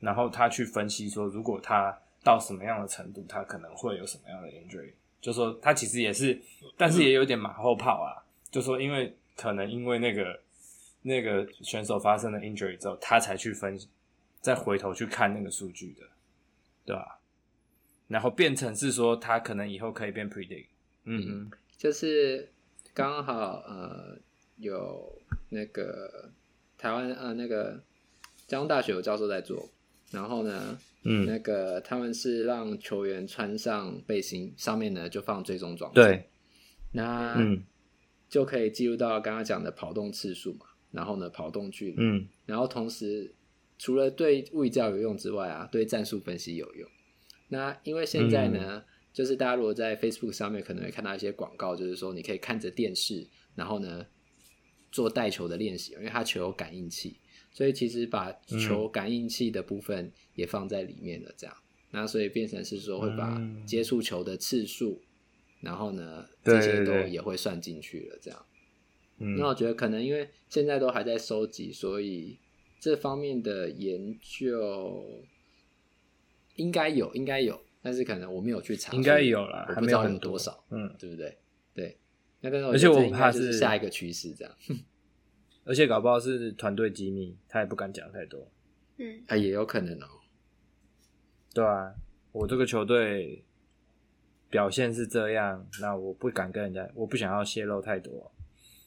[0.00, 4.90] 然后他去分析说，如果他到什么样的程度，他可能会有什么样的 injury。
[5.20, 6.40] 就说他其实也是，
[6.78, 8.24] 但是也有点马后炮啊。
[8.50, 10.40] 就说因为可能因为那个
[11.02, 13.86] 那个选手发生了 injury 之后，他才去分析，
[14.40, 16.06] 再回头去看那个数据的，
[16.88, 17.20] 对吧？
[18.08, 20.66] 然后变成是说他可能以后可以变 predict。
[21.04, 22.50] 嗯嗯，就是。
[22.94, 24.18] 刚好呃
[24.56, 26.32] 有那个
[26.76, 27.80] 台湾呃那个
[28.48, 29.70] 交通大学有教授在做，
[30.10, 36.28] 然后呢，嗯，那个他们是让球员穿上背心，上面呢就放追踪装置，对，
[36.90, 37.62] 那嗯
[38.28, 43.32] 就可以记录到刚刚讲的跑动次数嘛，然后呢跑动距离，嗯，然后同时
[43.78, 46.88] 除了对物理治疗有用之外啊，对战术分析有用。
[47.48, 48.58] 那因为现在呢。
[48.78, 54.06] 嗯就是大家如果在 Facebook 上面可能会看到一些广告，就是说你可以看着电视，然后呢
[54.92, 57.18] 做带球的练习，因为它球有感应器，
[57.50, 58.30] 所以其实把
[58.64, 65.02] 球感应器的部分也放在里面了，这样，嗯、那所以变成是说会把接触球的次数，
[65.62, 68.46] 然后呢这些都也会算进去了，这样。
[69.18, 72.38] 嗯，那我觉得可能因为现在都还在收集，所以
[72.80, 75.04] 这方面的研究
[76.56, 77.60] 应该有，应该有。
[77.80, 81.38] 但是可能我没有去查，应该有啦，我不知道有多少，嗯，对不对？
[81.72, 81.96] 对，
[82.40, 84.54] 那个，而且我怕是下一个趋势这样，
[85.64, 88.50] 而且搞不好是团队机密，他也不敢讲太多，
[88.96, 90.06] 嗯，啊，也有可能哦，
[91.54, 91.94] 对啊，
[92.32, 93.44] 我这个球队
[94.50, 98.30] 表现是这样，那我不敢跟人家，我不想要泄露太多，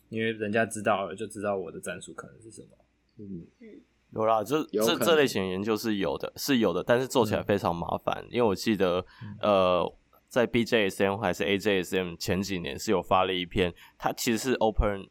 [0.10, 2.78] 因为人家知道了就知道我的战术可能是什么，
[3.22, 3.82] 嗯嗯。
[4.14, 8.22] 有啦，这这这类型的研究是有的，是有的，但是做起来非常麻烦。
[8.24, 9.06] 嗯、因为我记得，
[9.40, 9.90] 呃，
[10.28, 15.08] 在 BJSM 还是 AJSM 前几年是有发了一篇，它其实是 open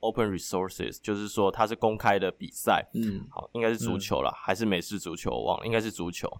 [0.00, 6.30] open resources，就是说它是公开的比赛，嗯，好，应该是足球啦，嗯、还是美式足球，我忘了，应该是足球。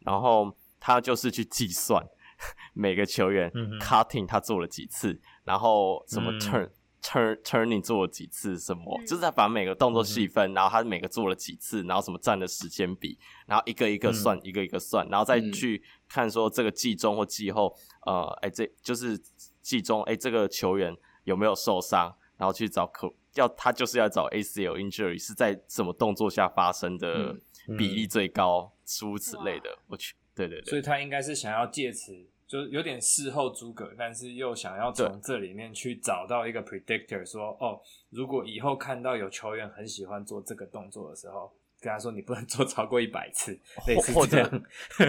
[0.00, 2.06] 然后他就是去计算
[2.74, 6.68] 每个球员 cutting 他做了几次，嗯、然后什么 turn。
[7.04, 19.20] 嗯 turn turning 做了几次什么，嗯、就是在把每个动作细分，嗯、然后他每个做了几次，然后什么占的时间比，然后一个一个算，嗯、一个一个算，然后再去看说这个季中或季后，呃，哎，这就是
[19.60, 27.36] 季中，哎，这个球员有没有受伤，然后去找可要他就是要找 ACL injury 是在什么动作下发生的
[27.76, 32.30] 比例最高，诸如此类的，我去，对对对，所以他应该是想要借此。
[32.46, 37.80] 就有点事后诸葛，但是又想要从这里面去找到一个 predictor，说哦，
[38.10, 44.62] 如果以后看到有球员很喜欢做这个动作的时候，跟他说你不能做超过一百次， 类似这样，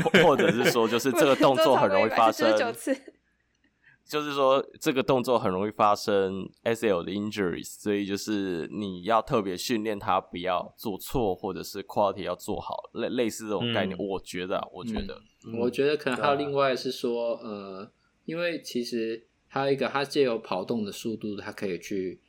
[0.03, 2.55] 或者或者是说，就是这个动作很容易发生。
[4.07, 13.97] 就是说，这个动作很容易发生 ACL 的 injuries，所以就是你要特别训练他不要做错，或者是 quality 要做好，类类似这种概念。
[13.97, 17.91] 嗯、我觉得，我觉得，嗯、我觉得可能还有另外是说，啊、呃，
[18.25, 22.21] 因为其实还有一个，它借由跑动的速度，它可以去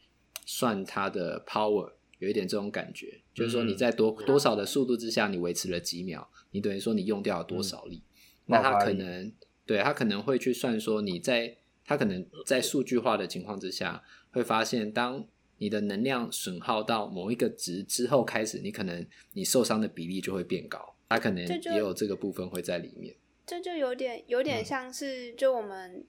[0.47, 9.31] 算它的 power，有一点这种感觉，就是说你在多多少的速度之下，你维持了几秒，你等于说你用掉了多少力，嗯、那它可能
[9.67, 11.59] 对它可能会去算说你在。
[11.87, 15.25] 他可能在数据化的情况之下，会发现，当
[15.59, 20.95] 你的能量损耗到某一个值之后开始，你可能你受伤的比例就会变高。
[21.09, 23.15] 他可能也有这个部分会在里面。
[23.47, 26.05] 这就有点有点像是，就我们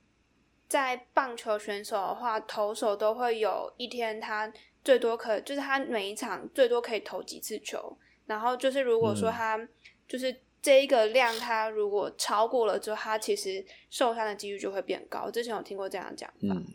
[0.67, 4.51] 在棒球选手的话，投手都会有一天他
[4.83, 9.69] 最多可就是他每一场最多可以投几次球，然后就是如果说他
[10.07, 10.35] 就是。
[10.67, 15.32] 这一个量，它如果超过了之后，它其实受伤的几率就会变高。
[15.32, 16.36] 之前有听过这样讲法。
[16.41, 16.65] 嗯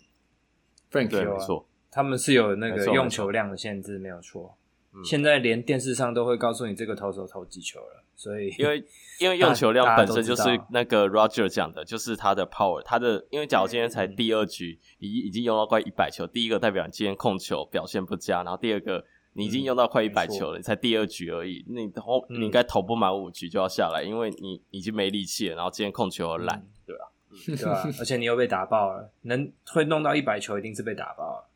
[0.90, 4.56] ，Frank 对，没错，他们是有那个用球量的限制，没有错。
[5.04, 8.82] 现在连电视上都会告诉你这个投手投几球了，所以因为
[9.20, 27.08] 因为 用球量本身就是那个 Roger 讲的，就是他的 power，他的因为假如今天才第二局，已已经用到快一百球，第一个代表你今天控球表现不佳，然后第二个你已经用到快一百球了，你才第二局而已，那你投你应该投不满五局就要下来，因为你已经没力气了，然后今天控球又烂，对吧？
[27.46, 27.82] 对吧？
[27.98, 31.48] 而且你又被打爆了，能会弄到一百球，一定是被打爆了。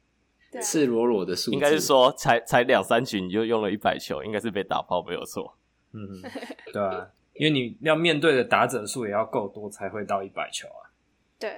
[0.63, 5.55] 赤裸裸的数字，应该是说才才两三局你就用了一百球，应该是被打爆没有错。
[5.93, 6.23] 嗯，
[6.73, 10.89] 对啊，因为你要面对的打者数也要够多才会到一百球啊。
[11.39, 11.51] 对。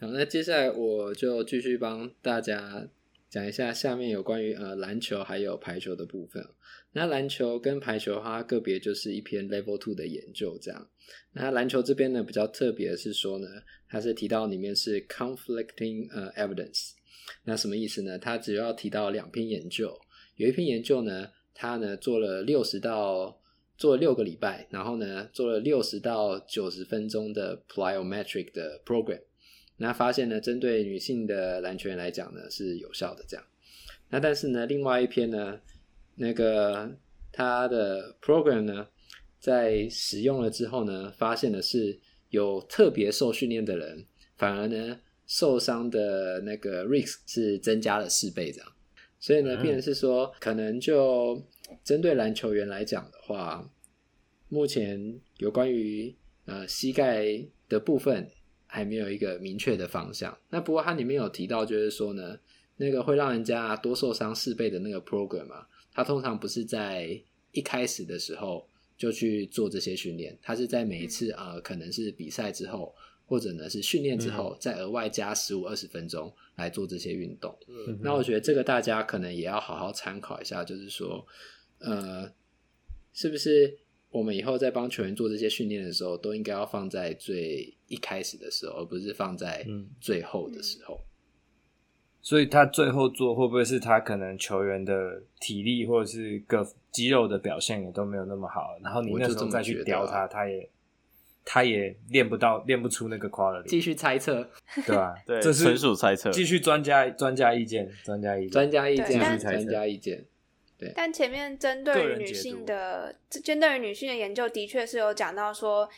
[0.00, 2.86] 好，那接下来我就继续帮大家
[3.30, 6.42] 讲一下下面有关于呃篮球还有排球的部分。
[6.92, 10.88] 那篮球跟排球它个别就是一篇 Level Two 的研究这样。
[11.32, 13.46] 那篮球这边呢比较特别的是说呢，
[13.88, 16.92] 它是提到里面是 conflicting 呃 evidence。
[17.44, 18.18] 那什么意思呢？
[18.18, 19.94] 它只要提到两篇研究，
[20.36, 23.38] 有一篇研究呢，它呢做了六十到
[23.76, 29.20] 做了六个礼拜，然后呢做了六十到九十分钟的 plyometric 的 program，
[29.78, 33.44] 那发现呢，针对女性的篮球员来讲呢是有效的这样。
[34.10, 35.58] 那但是呢，另外一篇呢，
[36.16, 36.94] 那个
[37.32, 38.86] 他的 program 呢，
[39.40, 41.98] 在使用了之后呢，发现的是
[42.30, 44.04] 有特别受训练的人，
[44.36, 45.00] 反而呢。
[45.30, 48.72] 受伤的那个 risk 是增加了四倍这样，
[49.20, 51.46] 所以呢，变成是说，可能就
[51.84, 53.70] 针对篮球员来讲的话，
[54.48, 57.26] 目前有关于呃膝盖
[57.68, 58.26] 的部分
[58.68, 60.38] 还没有一个明确的方向。
[60.50, 62.38] 那不过它里面有提到，就是说呢，
[62.76, 72.94] 那个会让人家多受伤四倍的那个 program 啊，它通常不是在一开始的时候就去做这些训练，它是在每一次呃可能是比赛之后。
[73.30, 77.54] 或者呢是训练之后再额外加十五二十分钟来做这些运动。
[77.68, 81.26] 嗯，那我觉得这个大家可能也要好好参考一下，就是说，
[81.78, 82.32] 呃，
[83.12, 83.76] 是不是
[84.08, 89.66] 我们以后在帮球员做这些训练的时候，都应该要放在最一开始的时候，而不是放在
[90.00, 90.94] 最后的时候。
[90.94, 91.04] 嗯。
[92.22, 100.68] 所以他最后做会不会是他可能球员的体力或者是各肌肉的表现也都没有那么好，然后你那时候再去雕他，他也。
[101.50, 103.66] 他也练不到，练不出那个 quality。
[103.66, 104.46] 继续猜测，
[104.84, 105.14] 对吧？
[105.24, 106.30] 对，这是纯属猜测。
[106.30, 110.26] 继续专家专家意见，专家意见，专家意见，继续专家意见。
[110.76, 110.92] 对。
[110.94, 115.88] 但前面针对于女性的，针对于女性的研究，的确是有讲到说，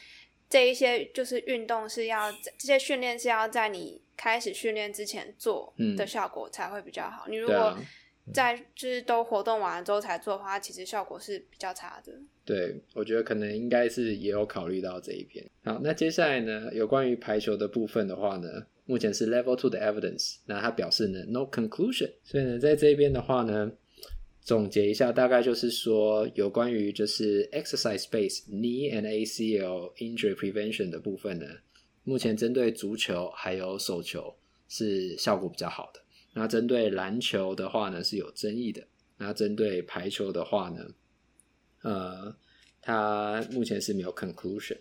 [0.50, 7.24] 这一些就是运动是要这些训练是要在你开始训练之前做的效果才会比较好。
[7.28, 7.78] 嗯、你如果
[8.34, 12.12] 在就是都活动完了之后才做的话，其实效果是比较差的。
[12.44, 15.44] 对，我觉得可能应该是也有考虑到这一边。
[15.64, 18.48] 好，那接下来呢，有关于排球的部分的话呢，
[18.84, 22.10] 目前是 level two 的 evidence，那他表示呢 no conclusion。
[22.22, 23.70] 所以呢，在这边的话呢，
[24.42, 31.46] 总结一下，大概就是说，有关于就是 exercise base knee and ACL injury prevention 的部分呢，
[32.04, 34.34] 目前针对足球还有手球
[34.68, 36.00] 是效果比较好的。
[36.32, 38.82] 那针对篮球的话呢，是有争议的。
[39.18, 40.86] 那针对排球的话呢，
[41.82, 42.34] 呃，
[42.80, 44.78] 它目前是没有 conclusion。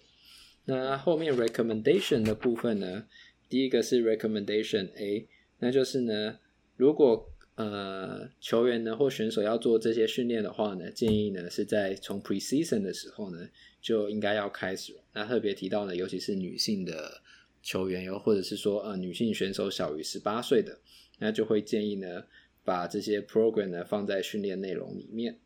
[0.65, 3.06] 那后面 recommendation 的部分呢，
[3.50, 5.28] 第一个是 recommendation A，
[5.60, 6.39] 那就是呢，
[6.78, 13.50] 如果呃球员呢或选手要做这些训练的话呢，建议呢是在从 preseason 的时候呢
[13.82, 14.95] 就应该要开始。
[15.13, 17.22] 那特别提到呢，尤其是女性的
[17.62, 20.80] 球员，又或者是说呃女性选手小于十八岁的。
[21.22, 22.24] 那就会建议呢，
[22.63, 25.38] 把这些 program 呢放在训练内容里面。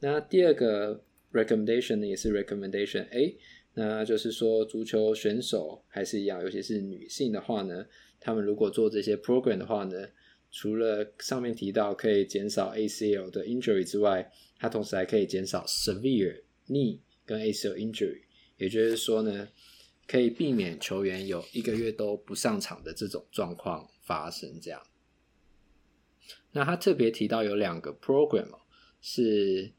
[0.00, 3.38] 那第二个 recommendation 呢，也是 recommendation A，
[3.72, 7.86] 那就是说足球选手还是一样，尤其是女性的话呢，
[8.20, 10.06] 他们如果做这些 program 的话呢，
[10.56, 18.20] 除了上面提到可以减少 ACL 的 injury 之外，它同时还可以减少 severe knee 跟 ACL injury，
[18.56, 19.48] 也就是说呢，
[20.06, 24.80] 可以避免球员有一个月都不上场的这种状况发生，这样。
[26.52, 28.60] 那他特别提到有两个 program
[29.00, 29.72] 是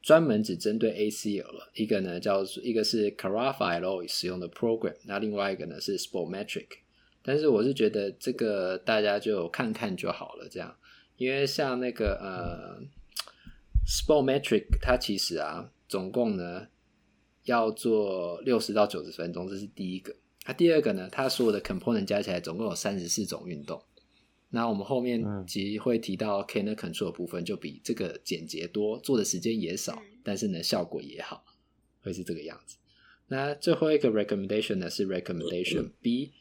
[0.00, 6.68] 专门只针对 ACL 了，一个呢叫一个是 Carafa et al 使用的 program，那另外一个呢是 Sportmetric。
[7.22, 10.76] 但是我是觉得这个大家就看看就好了，这样，
[11.16, 12.82] 因为像那个呃
[13.86, 16.66] Sportmetric 它其实啊总共呢
[17.44, 20.14] 要做六十到九十分钟，这是第一个。
[20.44, 23.80] 它第二个呢，它所有的 component 加起来总共有三十四种运动。
[24.50, 31.44] 那我们后面其实会提到 Canner Control 的部分，就比这个简洁多，做的时间也少，但是呢效果也好，
[32.02, 32.76] 会是这个样子。
[33.28, 36.32] 那最后一个 recommendation 呢是 recommendation B，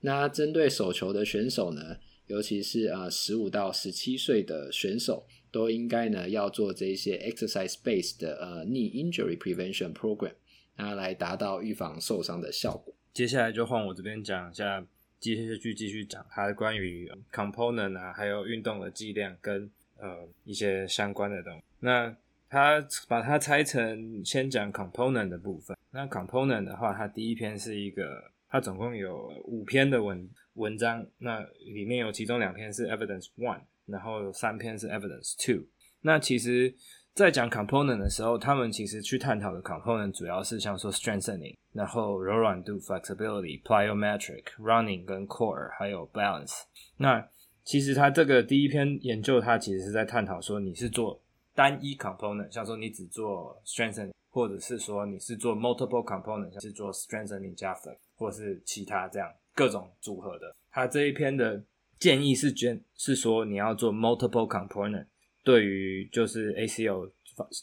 [0.00, 1.96] 那针对手球的选手呢，
[2.26, 10.32] 尤其是呃十五到十七岁的选手，都应该呢要做这些 exercise based 的呃 knee injury prevention program，
[10.76, 12.94] 那来达到预防受伤的效果。
[13.12, 14.86] 接下来就换我这边讲一下，
[15.18, 21.62] 继续去继续讲它关于 component 啊，还有运动的剂量跟呃一些相关的东西。
[21.80, 22.16] 那
[22.48, 25.76] 它把它拆成先讲 component 的部分。
[25.90, 31.40] 那 component 的话，它第一篇是一个，它总共有五篇的文文章，那
[31.74, 35.64] 里面有其中两篇是 evidence one，然后有三篇是 evidence two。
[36.02, 36.74] 那其实，
[37.14, 46.62] 在讲 component 的时候，他们其实去探讨的 component 主要是像说 strengthening，然后柔软度 flexibility、plyometric、running 跟 core，还有 balance。
[46.96, 47.24] 那
[47.62, 51.22] 其实它这个第一篇研究，它其实是在探讨说你是做
[51.54, 54.10] 单一 component，像说你只做 strengthening。
[54.32, 60.54] 或者是说你是做 multiple component，像是做 strengthening 加 flex，或是其他这样各种组合的。
[60.70, 61.64] 他这一篇的
[61.98, 65.06] 建议是，建是说你要做 multiple component，
[65.42, 67.10] 对于就是 ACL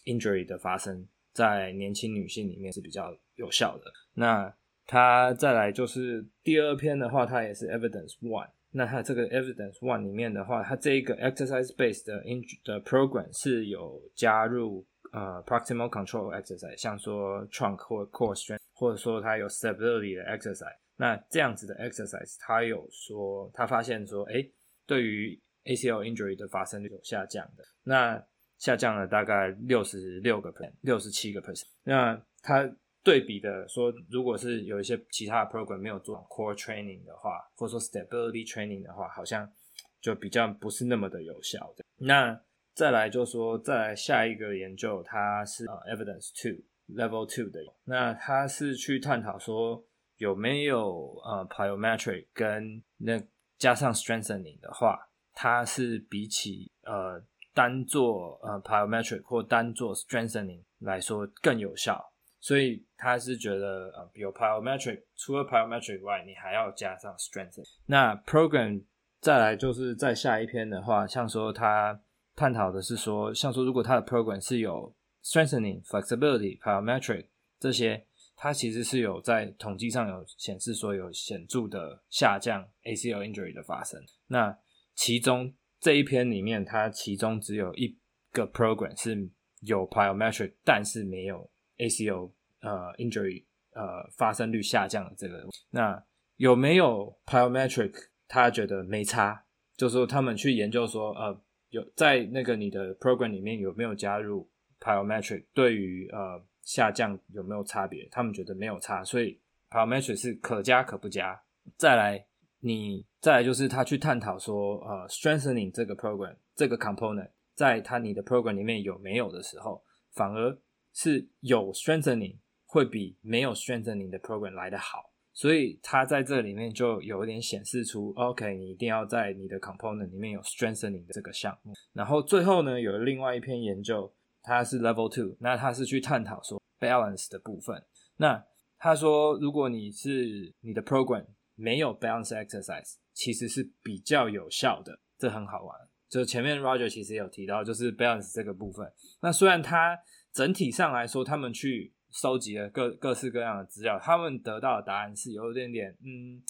[0.05, 3.83] injury 的发生在年轻女性里面是比较有效的。
[4.15, 4.51] 那
[4.87, 8.49] 他再来就是第二篇的话，它也是 evidence one。
[8.71, 14.85] 那它这个 evidence one 里面的话，它这一个 exercise based 的 injury 的 program 是有加入。
[15.13, 24.53] 呃、proximal control exercise，像说 trunk 或 core strength，或者说它有 stability 的 exercise，那这样子的 exercise，它有说，他发现说，诶，
[24.85, 28.23] 对于 ACL injury 的发生率有下降的，那
[28.59, 31.65] 下降了大概六十六个 percent，六十七个 percent。
[31.83, 32.71] 那它
[33.03, 39.51] 对比的说，如果是有一些其他的 program 没有做 core training 的话，或者说 stability training 的话，好像
[39.99, 41.73] 就比较不是那么的有效。
[41.97, 42.39] 那
[42.73, 49.83] 再来就说，再来下一个研究，它是 evidence two level two 的，那它是去探讨说
[50.17, 53.21] 有没有呃 plyometric 跟那
[53.57, 57.21] 加上 strengthening 的话，它是比起呃
[57.53, 62.03] 单做呃 plyometric 或单做 strengthening 来说更有效，
[62.39, 67.67] 所以他是觉得呃有 plyometric 除了 plyometric 以外，你还要加上 strengthening。
[67.85, 68.83] 那 program
[69.19, 72.01] 再来就是在下一篇的话，像说他。
[72.39, 74.93] 探讨的是说，像说如果他的 program 是有
[75.27, 77.25] strengthening、flexibility、plyometric
[77.59, 78.05] 这些，
[78.35, 84.01] 它其实是有在统计上有显示说有显著的下降 ACL injury 的发生。
[84.27, 84.57] 那
[84.95, 87.97] 其中这一篇里面，它其中只有一
[88.31, 89.29] 个 program 是
[89.61, 95.45] 有 plyometric，但是没有 ACL 呃 injury 呃发生率下降的这个。
[95.71, 96.01] 那
[96.37, 97.93] 有没有 plyometric？
[98.29, 101.41] 他觉得没差，就是说他们去研究说呃。
[101.69, 104.49] 有在那个你的 program 里面有没有加入
[104.79, 105.45] plyometric？
[105.53, 108.07] 对于呃下降有没有差别？
[108.11, 111.41] 他们觉得没有差，所以 plyometric 是可加可不加。
[111.75, 112.25] 再来，
[112.59, 120.57] 你再来就是他去探讨说，呃，strengthening 这个 program 这个 component 在他你的 program 里面有没有的时候，反而
[120.93, 125.11] 是有 strengthening 会比没有 strengthening 的 program 来得好。
[125.33, 131.73] 所以它在这里面就有一点显示出，OK，你一定要在你的 component 里面有 strengthening 的这个项目。
[131.93, 134.11] 然后最后呢，有另外一篇研究，
[134.47, 137.83] 它是 level two，那它是去探讨说 balance 的部分。
[138.15, 138.41] 那
[138.77, 141.25] 他说，如果你是你的 program
[141.55, 145.77] 没有 balance exercise，其实是比较有效的，这很好玩。
[146.07, 148.89] 就前面 Roger 其实有提到，就是 balance 这个部分。
[149.21, 149.99] 那虽然它
[150.31, 156.41] 整体上来说，他们去收集了各各式各样的资料，他们得到的答案是有一点点，嗯，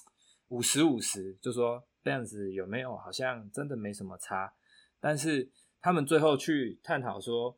[0.49, 4.53] 五十五十，就说 balance 有没有好像真的没什么差，
[4.99, 5.49] 但是
[5.81, 7.57] 他们最后去探讨说，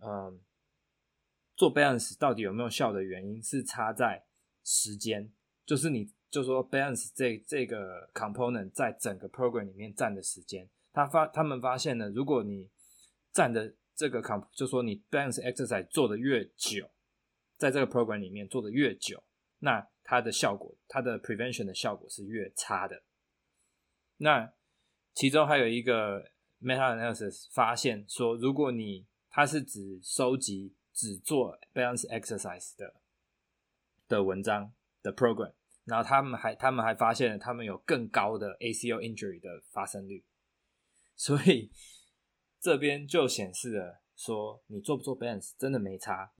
[0.00, 0.40] 嗯，
[1.56, 4.24] 做 balance 到底有没有效的原因是差在
[4.64, 5.30] 时间，
[5.64, 12.70] 就是你就说 balance 这这个 component 在整个 program 里面占的时间，他发他们发现呢，如果你
[13.32, 16.90] 占的这个 comp，就说你 balance exercise 做的越久。
[17.58, 19.22] 在这个 program 里面做的越久，
[19.58, 23.02] 那它的效果，它的 prevention 的效果是越差的。
[24.16, 24.54] 那
[25.12, 29.06] 其中还有一个 meta analysis 发现说，如果你
[29.40, 32.92] 它是只收集只做 balance exercise 的
[34.06, 34.70] 的文章
[35.02, 40.22] 的 program，然后他们还他们还发现了他们有更高的 ACL injury 的发生率，
[41.16, 41.70] 所以
[42.60, 46.32] 这边就显示了说，你做不做 balance 真的没差。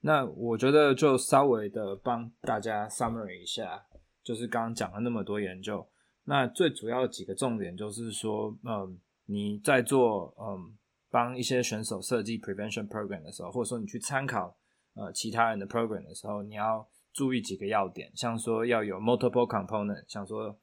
[0.00, 3.84] 那我觉得就稍微的帮大家 summary 一下，
[4.22, 5.86] 就是刚刚讲了那么多研究，
[6.24, 10.78] 那最主要的几个重点就是说，嗯，你在做嗯
[11.10, 14.56] 帮一些选手设计 prevention program 的时候，或者说你去参考
[14.94, 20.58] 呃其他人的 program 的时候，你要注意几个要点，像说要有 multiple component，像说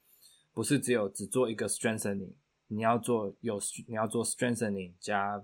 [0.53, 2.33] 不是只有只做一个 strengthening，
[2.67, 5.43] 你要做有你要做 strengthening 加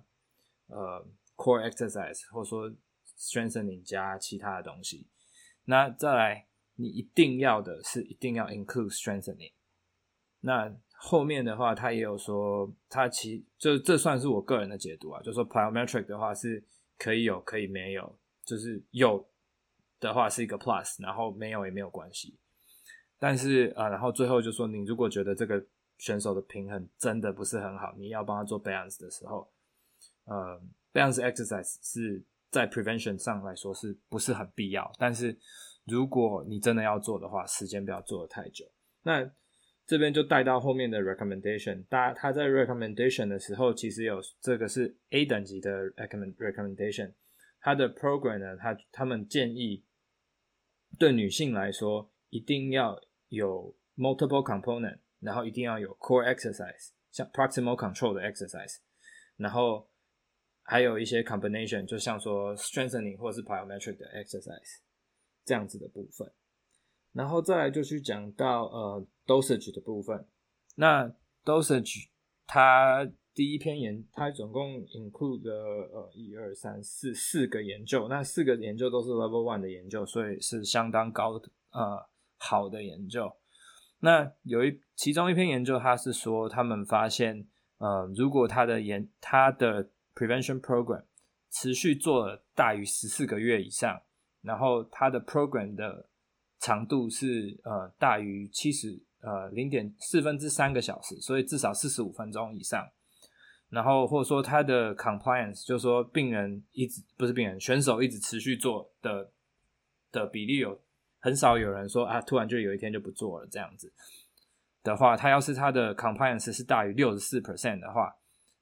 [0.68, 2.72] 呃 core exercise，或者说
[3.18, 5.08] strengthening 加其他的东西。
[5.66, 9.52] 那再来，你一定要的是一定要 include strengthening。
[10.40, 10.74] 那
[11.04, 16.64] 后面的话，他也有说，他其就这算是我个人的解读啊，就是说 plyometric 的话是
[16.96, 19.28] 可以有可以没有，就是有
[20.00, 22.38] 的话是一个 plus，然后没有也没有关系。
[23.18, 25.66] 但是啊，然后最后就说，你如果觉得这个
[25.98, 29.52] 选手的平衡真的不是很好，你要帮他做 balance 的时候，
[30.26, 30.62] 呃
[30.94, 34.92] ，balance exercise 是在 prevention 上来说是不是很必要？
[35.00, 35.36] 但是
[35.86, 38.66] 如果你真的要做的话，时间不要做的太久。
[39.02, 39.28] 那
[39.92, 47.12] 这边就带到后面的 recommendation，大家他在 recommendation 的时候，其实有这个是 A 等级的 recommend recommendation，
[47.60, 49.84] 他的 program 呢，他他们建议
[50.98, 55.00] 对女性来说一定要有 multiple component。
[55.20, 58.78] 然后一定要有 core exercise，像 proximal control 的 exercise，
[59.36, 59.88] 然后
[60.64, 64.80] 还有一些 combination，就像说 strengthening 或是 plyometric 的 exercise
[65.46, 66.32] 这样子的部分。
[67.14, 70.26] 然后再来就去讲到呃 dosage 的部分。
[70.76, 71.14] 那
[71.46, 72.08] dosage
[72.46, 75.54] 它第一篇研，它总共 include 了
[75.94, 83.32] 呃一二三四四个研究，那四个研究都是 level one 的研究，所以是相当高的呃好的研究。
[84.00, 91.04] 那有一其中一篇研究，他是说他们发现，呃，如果他的研他的 prevention program
[91.52, 94.02] 持续做了大于十四个月以上，
[94.42, 96.10] 然后他的 program 的
[96.60, 102.88] 长度是呃大于七十呃零点四分之三个小时，所以至少四十五分钟以上，
[103.70, 109.32] 然后或者说他的 compliance 就是说病人一直不是病人选手一直持续做的
[110.12, 110.82] 的比例有。
[111.24, 113.94] 很少有人说啊，突然就有一天就不做了这样子
[114.82, 118.16] 的话，他要是他的 compliance 是大于六十四 percent 的话，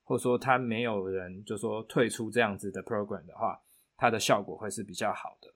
[0.03, 3.61] 或者说他没有人就说退出这样子的 program 的话，
[3.95, 5.53] 它的效果会是比较好的。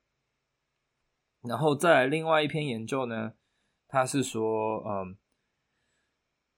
[1.42, 3.34] 然后再来另外一篇研究呢，
[3.94, 5.16] 他是说，嗯，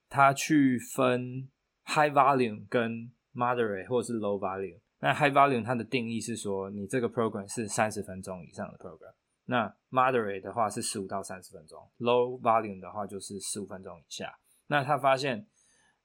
[0.08, 1.50] 他去分
[1.84, 4.80] high volume 跟 moderate 或者是 low volume。
[5.00, 9.14] 那 high volume 它的定义是说，你这个 program 是三十分钟以上的 program。
[9.48, 14.40] 那 moderate 的话是十五到三十分钟，low volume 的话就是十五分钟以下。
[14.68, 15.46] 那他发现，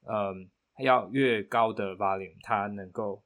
[0.00, 0.50] 嗯，
[0.82, 3.22] 要越高的 volume，它能够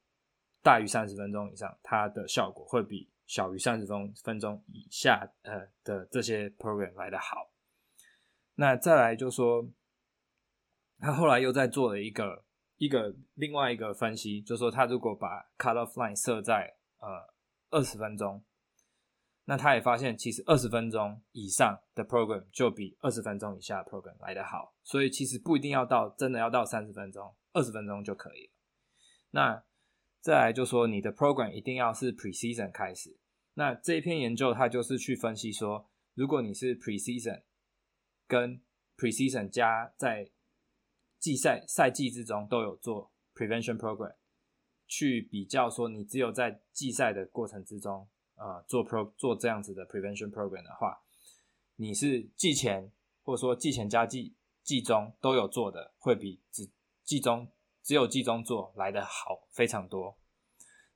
[0.63, 7.51] 大于三十分钟以上，它的效果会比小于三十分分钟以下呃的这些 program 来的好。
[8.57, 9.69] 那再来就说，
[10.99, 12.45] 他后来又在做了一个
[12.77, 17.35] 一个另外一个分析，就说他如果把 cut off line 设在呃
[17.71, 18.45] 二十分钟。
[19.47, 28.53] 那他也发现，其实二十分钟以上的 program 就比二十分钟以下的 program 来得好，所以其实不一定要到真的要到三十分钟，二十分钟就可以了。
[29.33, 29.63] 那
[30.23, 33.19] 再来就说你的 program 一定要是 preseason 开始。
[33.53, 37.43] 那这一篇研究它就是去分析说，如果你是 preseason
[38.35, 38.61] 跟
[38.97, 40.29] precision 加在
[41.21, 44.17] 季赛赛季之中都有做 prevention program，
[44.89, 48.09] 去比较说你只有在季赛的过程之中。
[48.37, 51.01] 呃，做 pro 做这样子的 prevention program 的话，
[51.77, 52.91] 你是季前
[53.23, 56.69] 或者说季前加季季中都有做的，会比只
[57.05, 57.47] 季中
[57.81, 60.19] 只有季中做来的好非常多。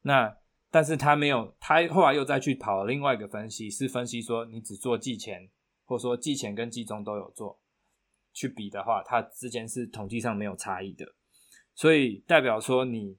[0.03, 0.37] 那
[0.69, 5.49] 但是他没有，他后来又再去跑另外一个分析，是分析说你只做季前，
[5.89, 7.59] 或者说季前跟季中都有做，
[8.33, 11.17] 去比的话，它之间是统计上没有差异的，
[11.75, 13.19] 所以代表说你。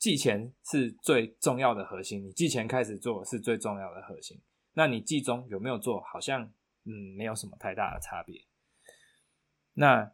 [0.00, 4.40] 季前是最重要的核心，你季前开始做是最重要的核心。
[4.74, 6.00] 那你季中有没有做？
[6.02, 6.44] 好像
[6.84, 8.44] 嗯，没有什么太大的差别。
[9.72, 10.12] 那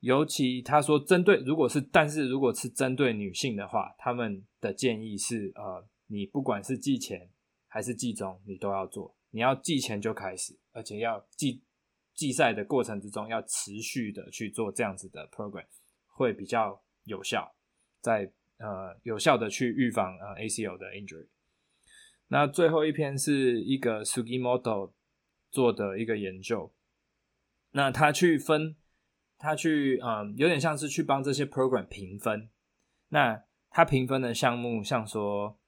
[0.00, 7.30] 尤其他说针对，如果是但是如果是针对女性的话，他们的建议是呃，你不管是季前
[7.66, 9.15] 还是季中，你都要做。
[9.36, 11.62] 你要季前就开始，而且要季
[12.14, 15.66] 季赛的过程之中要持续的去做这样子的 program，
[16.06, 17.54] 会比较有效。
[18.00, 21.26] 在呃，有效的去预防呃 ACL 的 injury。
[22.28, 24.92] 那最后一篇是一个 Sugimoto
[25.50, 26.72] 做的一个研究。
[27.72, 28.74] 那他去分，
[29.36, 32.48] 他去嗯、有点像是去帮这些 program 评分。
[33.08, 35.58] 那他评分的项目，像说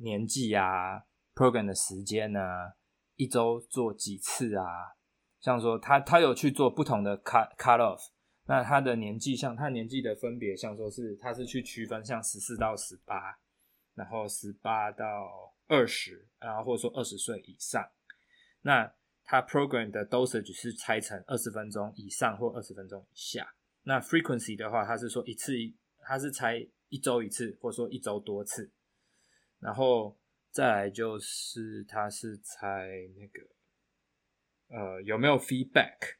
[0.00, 2.74] 年纪啊，program 的时间啊，
[3.16, 4.96] 一周做几次啊，
[5.40, 8.00] 像说他他有去做不同的 cut cut off。
[8.46, 13.38] 那他的年纪，像他年纪的分别，像说是他是去区分，像十四到十八，
[13.94, 15.06] 然后十八到
[15.66, 17.82] 二十，然后或者说二十岁以上。
[18.60, 18.92] 那
[19.24, 23.54] 他 program 的 dosage 是拆成二十分钟以上或二十分钟以下。
[23.84, 25.54] 那 frequency 的话，他是说一次，
[26.02, 28.70] 他是拆一周一次，或者说一周多次。
[29.58, 30.14] 然后
[30.54, 33.42] 再来就是他是猜那个
[34.68, 36.14] 呃有没有 feedback，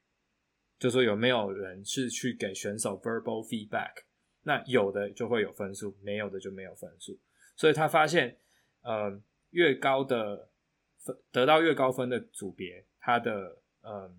[0.76, 4.02] 就说有没有人是去给选手 verbal feedback。
[4.42, 7.16] 那有的就会有分数，没有的就没有分数。
[7.56, 8.36] 所以他发现，
[8.82, 10.50] 呃，越高的
[10.98, 14.12] 分得到越高分的组别，它的呃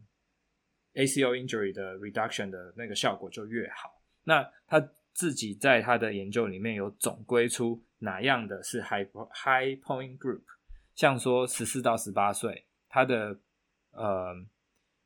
[0.94, 4.02] ，ACO injury 的 reduction 的那个效果就越好。
[4.24, 4.80] 那他
[5.16, 10.44] 自己在他的研究里面有总归出哪样的是 high high point group，
[10.94, 13.40] 像说十四到十八岁，他的
[13.92, 14.36] 呃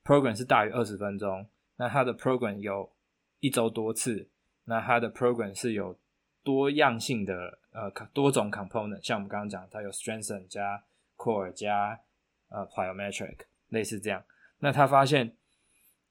[0.03, 1.47] program 是大于二十分钟，
[1.78, 2.91] 那他的 program 有
[3.39, 4.28] 一周多次。
[4.66, 5.97] 那他的 program 是有
[6.43, 10.84] 多样性的，呃，多种 component，像我们刚刚讲，它有 strengthen 加
[11.18, 11.99] core 加
[12.49, 13.38] 呃 plyometric，
[13.70, 14.24] 类似这样。
[14.60, 15.36] 那他发现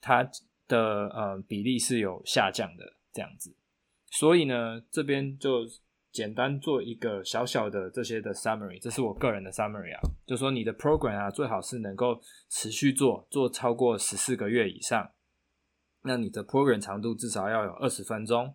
[0.00, 0.28] 他
[0.66, 3.54] 的呃比例是有下降的这样子，
[4.10, 5.66] 所以呢，这边就
[6.10, 15.10] 简单做一个小小的这些的 summary，这是我个人的 summary 啊，就说你的 program 啊，最好是能够持续做，做超过十四个月以上。
[16.02, 18.54] 那你的 program 长度至少要有二十分钟，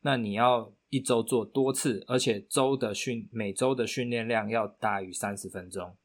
[0.00, 5.96] 那你要一周做多次，而且周的训每周的训练量要大于三十分钟，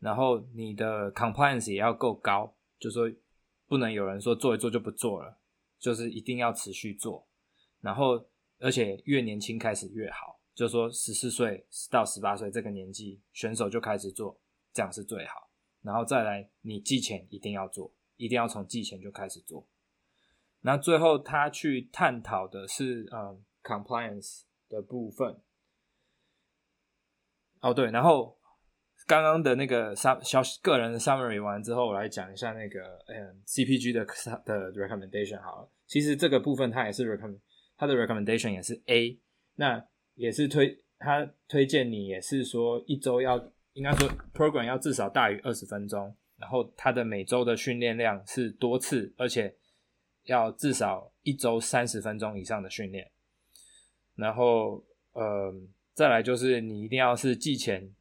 [0.00, 3.10] 然后你的 compliance 也要够高，就说
[3.68, 5.38] 不能有人说做一做就不做了，
[5.78, 7.28] 就是一定要持续做，
[7.82, 8.24] 然后
[8.58, 14.40] 而且越年轻开始越好，就说十四岁到十八岁这个年纪选手就开始做，
[14.72, 15.50] 这样是最好，
[15.82, 19.68] 然后再来你季前一定要做，一定要从季前就开始做。
[20.60, 25.40] 那最后他去探讨的是嗯 compliance 的部分。
[27.60, 28.38] 哦对，然后
[29.06, 34.04] 刚刚的那个 sum 小个人 summary 完之后，我来讲一下那个嗯 CPG 的
[34.44, 35.70] 的 recommendation 好了。
[35.86, 37.40] 其实这个部分它也是 recommend，
[37.82, 39.18] 他的 recommendation 也是 A，
[39.56, 43.36] 那也是推他推荐你也是说一周要
[43.72, 49.56] 应该说 program 要至少大于二十分钟，然后他的每周的训练量是多次，而且。
[50.26, 53.10] 要至少一周三十分钟以上的训练，
[54.14, 55.52] 然后呃，
[55.94, 57.92] 再来就是你一定要是季前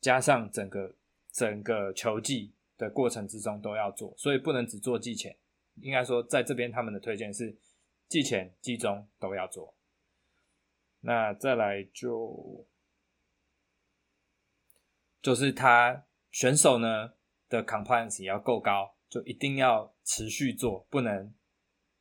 [0.00, 0.96] 加上整个
[1.30, 5.36] 整个球季的过程之中都要做，所以不能只做季前。
[5.82, 7.54] 应该说，在这边他们的推荐是
[8.12, 9.74] 季前、季中都要做。
[11.00, 12.66] 那再来就
[15.22, 17.14] 就是他选手呢
[17.48, 21.32] 的 compliance 也要够高，就一定要持续做，不能。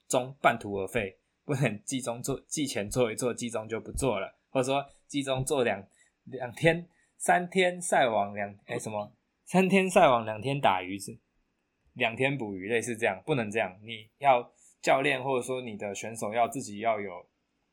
[0.09, 5.88] 中半途而废，不能季中做，季前做一做，季中就不做了，或者说季中做两
[6.26, 11.18] 两天、三天晒网两哎什么三天晒网两天打鱼是
[11.93, 13.80] 两天捕鱼，类似这样，不能这样。
[13.84, 17.26] 你要教练或者说你的选手要自己要有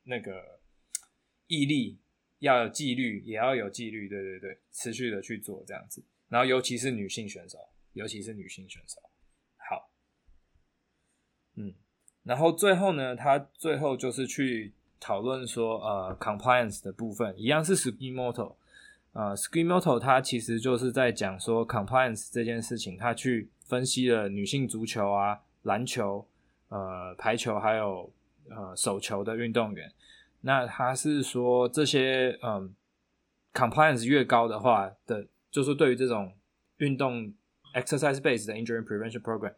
[0.05, 0.61] 那个
[1.47, 1.99] 毅力，
[2.41, 6.05] 要有纪律，也要有纪律，对对对，持续的去做这样子。
[6.29, 7.59] 然后尤其是女性选手，
[7.95, 9.01] 尤其是女性选手，
[9.57, 9.91] 好，
[11.57, 11.75] 嗯。
[12.25, 18.57] 然后最后呢，他最后就是去讨论说，呃，compliance 的部分一样是 Tsukimoto，
[19.13, 26.29] 呃，Tsukimoto 他其实就是在讲说 compliance 这件事情，他去分析了女性足球啊、篮球、
[26.69, 28.13] 呃、排球还有
[28.51, 29.93] 呃手球的运动员，
[30.41, 32.75] 那他是说这些嗯、
[33.53, 36.33] compliance 越高的话的，就是对于这种
[36.77, 37.33] 运动
[37.75, 39.55] exercise based 的 injury prevention program。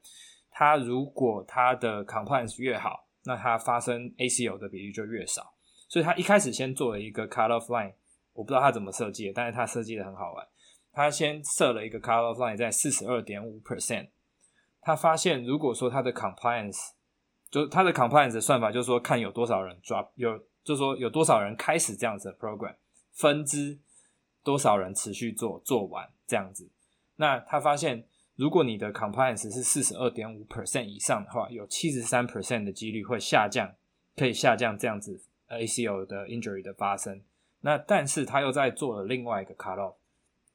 [0.50, 5.54] 他如果他的 compliance 越好，那他发生 ACL 的比例就越少。
[5.88, 7.94] 所以他一开始先做了一个 cut off line，
[8.32, 10.46] 我不知道他怎么设计的，但是他设计的很好玩。
[10.92, 14.08] 他先设了一个 cut off line 在四十二点五 percent。
[14.80, 16.92] 他发现，如果说他的 compliance，
[17.51, 22.76] 就他的 compliance 的算法，就是说看有多少人 drop，有就是说有多少人开始这样子的 program，
[23.12, 23.78] 分支
[24.44, 26.70] 多少人持续做做完这样子。
[27.16, 28.07] 那他发现。
[28.36, 33.74] 如果你的 compliance 是四十二点五 percent 以上的话，有七十三 percent 的几率会下降，
[34.16, 35.20] 可以下降这样子
[35.51, 37.20] ACO 的 injury 的发生。
[37.61, 39.96] 那但是他又在做了另外一个 cut off，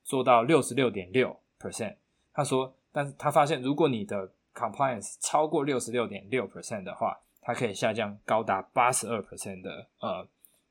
[0.04, 1.98] 做到六十六点六 percent。
[2.34, 10.28] 他说，但是他发现如果你的 compliance 超过六十六点六 percent 的话，它可以下降高达八十二 percent 的呃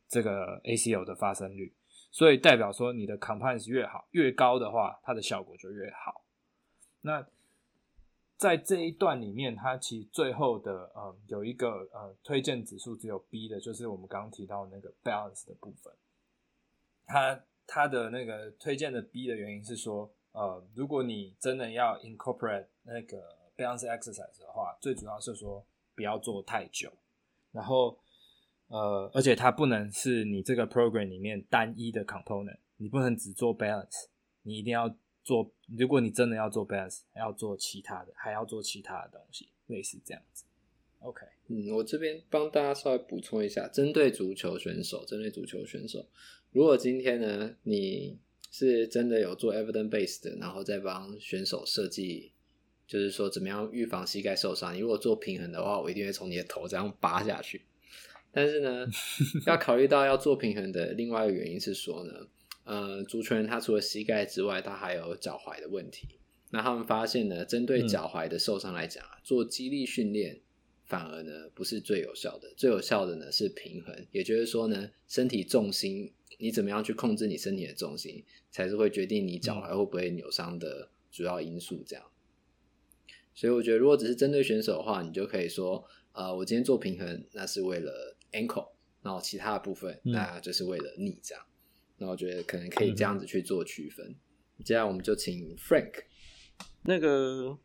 [0.09, 1.72] 这个 ACL 的发生率。
[2.11, 6.24] 所以代表说你的 compliance 越好，越高的话，它的效果就越好。
[7.03, 7.26] 那
[8.37, 15.93] 在这一段里面，它其实最后的呃有一个呃推荐指数只有 B 的，就是我们刚刚提到那个 balance 的部分。
[17.07, 26.92] 它它的那个推荐的 B 的原因是说，呃，如果你真的要 incorporate 那个 balance exercise 的话，最主要是说不要做太久。
[27.52, 27.96] 然后，
[28.66, 34.07] 呃，而且它不能是你这个 program 里面单一的 component，你不能只做 balance，
[34.42, 34.92] 你一定要
[35.22, 35.52] 做。
[35.78, 40.44] 如果你真的要做 balance，还要做其他的，还要做其他的东西，类似这样子。
[40.98, 46.05] OK，嗯，我这边帮大家稍微补充一下，针对足球选手，针对足球选手，
[46.50, 48.18] 如果今天呢，你
[48.50, 52.32] 是真的有做 evidence based 的，然后再帮选手设计。
[52.87, 54.74] 就是说，怎么样预防膝盖受伤？
[54.74, 57.62] 你如果做平衡的话，我一定会从你的头这样扒下去。
[58.30, 58.87] 但是呢，
[59.47, 62.12] 要考虑到要做平衡的另外一个原因是说呢，
[62.64, 66.09] 呃，足球员他除了膝盖之外，他还有脚踝的问题。
[66.51, 70.41] 那他们发现呢，针对脚踝的受伤来讲啊，做肌力训练
[70.85, 74.07] 反而呢不是最有效的，最有效的呢是平衡。
[74.12, 81.82] 也就是说呢，身体重心你怎么样去控制你身体的重心，才是会决定你脚踝会不会扭伤的主要因素。
[81.87, 82.05] 这样。
[83.35, 88.68] 所以我觉得，如果只是针对选手的话，你就可以说，呃，我今天做平衡，那是为了 ankle，
[89.03, 91.45] 然后其他的部分，嗯、那就是为了 knee 这样。
[91.99, 94.07] 那我觉得可能可以这样子去做区分。
[94.07, 96.05] 嗯、接下来我们就请 Frank，
[96.82, 97.59] 那个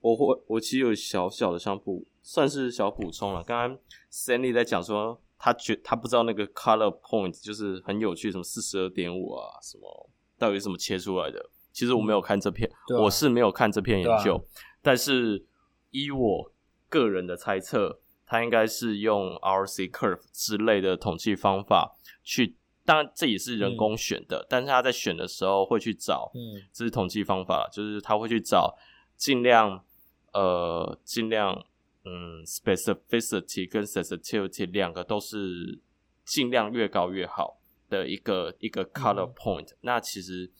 [0.00, 3.44] 我会我其实有小小的想补，算是小补充了。
[3.44, 3.78] 刚刚
[4.10, 11.50] Stanley 在讲说，他觉他不知道那个 color point 就是很有趣，什么四十二点五啊，什么到底是怎么切出来的？
[11.72, 14.42] 其实我没有看这篇，嗯啊、我是没有看这篇研究。
[14.82, 15.44] 但是
[15.90, 16.52] 依我
[16.88, 28.76] 个人的猜测，他应该是用 RC curve 之类的统计方法去，当然这也是人工选的，嗯、但是他在选的时候会去找，嗯，这是统计方法，就是他会去找
[29.16, 29.84] 尽量
[30.32, 31.64] 呃尽量
[32.04, 35.80] 嗯 specificity 跟 sensitivity 两个都是
[36.24, 37.58] 尽量越高越好
[37.88, 39.76] 的一个一个 color point，嗯。
[39.80, 40.50] 那其实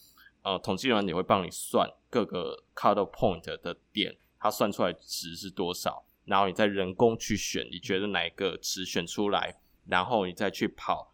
[0.49, 1.87] 呃统计员也会帮你算。
[2.11, 6.07] 各个 cut off point 的点，它算出来值是多少？
[6.25, 9.61] 然后你再人工去选，你觉得哪一个值选出来？
[9.87, 11.13] 然后你再去跑，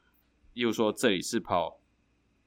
[0.52, 1.80] 例如说这里是跑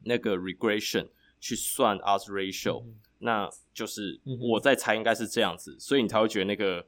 [0.05, 1.09] 那个 regression
[1.41, 6.87] 去算 odds ratio，嗯、那就是我在猜应该是这样子，所以你才会觉得那个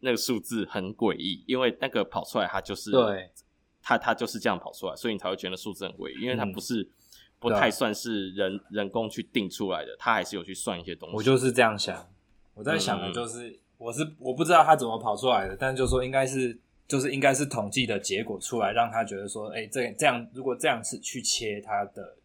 [0.00, 3.30] 那个数字很诡异，因为那个跑出来它就是对，
[3.80, 6.86] 它它就是这样跑出来，所以你才会觉得数字很诡异，因为它不是。
[7.38, 11.14] 嗯不太算是人人工去定出来的，他还是有去算一些东西。
[11.14, 12.08] 我就是这样想，
[12.52, 16.58] 我在想的就是，嗯、我是我不知道他怎么跑出来的，但是就说应该是，
[16.88, 22.16] 就是应该是统计的结果出来，让他觉得说，哎、欸，这这样如果这样子去切，它的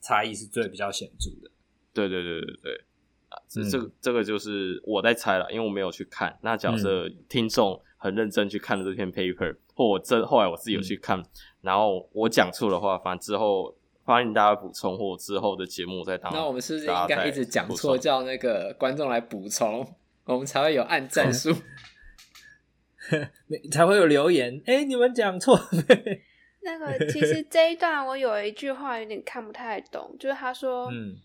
[0.00, 1.48] 差异是最比较显著的。
[1.94, 2.84] 对对对对对，
[3.28, 6.36] 啊，这这个这个就是我在猜了，因为我没有去看。
[6.42, 11.24] 那假设听众很认真去看了这篇 paper，或我这后来我自己有去看，嗯、
[11.60, 13.72] 然后我讲错的话，反正之后。
[14.04, 16.32] 欢迎大家补充，或之后的节目再当。
[16.32, 19.86] 那我们是不是应该一直讲错，叫那个观众来补充，
[20.24, 21.54] 我们才会有按赞数，
[23.70, 24.60] 才会有留言。
[24.66, 25.58] 哎、欸，你们讲错。
[26.64, 31.16] 那个其实这一段我有一句话有点看不太懂，就是他说， 嗯，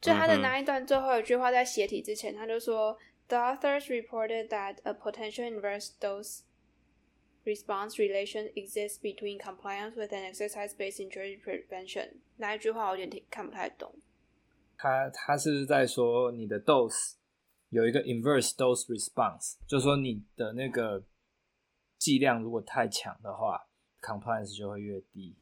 [0.00, 6.42] 就他的那一段最后一句话在写题之前，他就说，The authors reported that a potential inverse dose。
[7.44, 12.14] Response relation exists between compliance with an exercise-based injury prevention。
[12.38, 13.94] 那一句话我有点看不太懂。
[14.78, 17.16] 他他是不是在说你的 dose
[17.68, 21.04] 有一个 inverse dose response，就是说你的那个
[21.98, 23.66] 剂量如果太强的话
[24.00, 25.36] ，compliance 就会越低。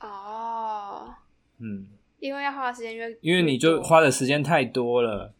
[0.00, 1.14] 哦，
[1.58, 1.86] 嗯，
[2.18, 5.32] 因为要花的时间越，因为你就花的时间太多了。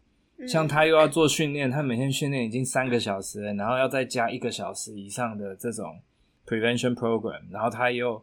[0.46, 6.00] 像他又要做训练，他每天训练已经三个小时了，然后要再加一个小时以上的这种
[6.44, 8.22] prevention program，然后他又，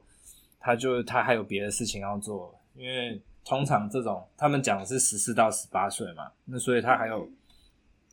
[0.60, 7.30] 他就他还有别的事情要做，因为通常这种他们讲的是十四到十八岁嘛，那所以他还有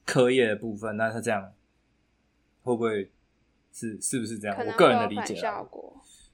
[0.07, 1.53] 课业的部分，那他这样
[2.63, 3.11] 会不会
[3.73, 4.57] 是是不是这样？
[4.59, 5.65] 我个人的理解啊。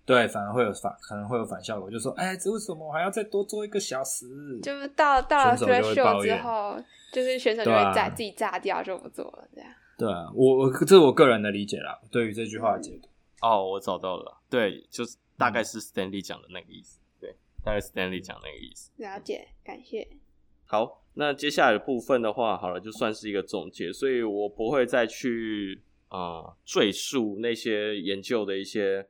[0.06, 4.24] 对，反而会有反，可能会有反效果，就说，哎，这为什么我还要再多做一个小时？
[4.62, 6.80] 就是到到了 threshold 之后，
[7.12, 9.68] 就是选手就会炸、啊、自己炸掉，就不做了，这样。
[9.98, 13.08] 对啊，我我这是我个人的理解啦，对于这句话的解读。
[13.42, 18.92] 哦，我找到了，对，就是大概是 Stanley 讲的那个意思，嗯、对，大概是 Stanley 讲的那个意思。
[18.98, 20.06] 了解，感谢。
[20.66, 29.08] 好，那接下来的部分的话，好了，就算是一个总结，所以我不会再去啊、呃、赘述那些研究的一些。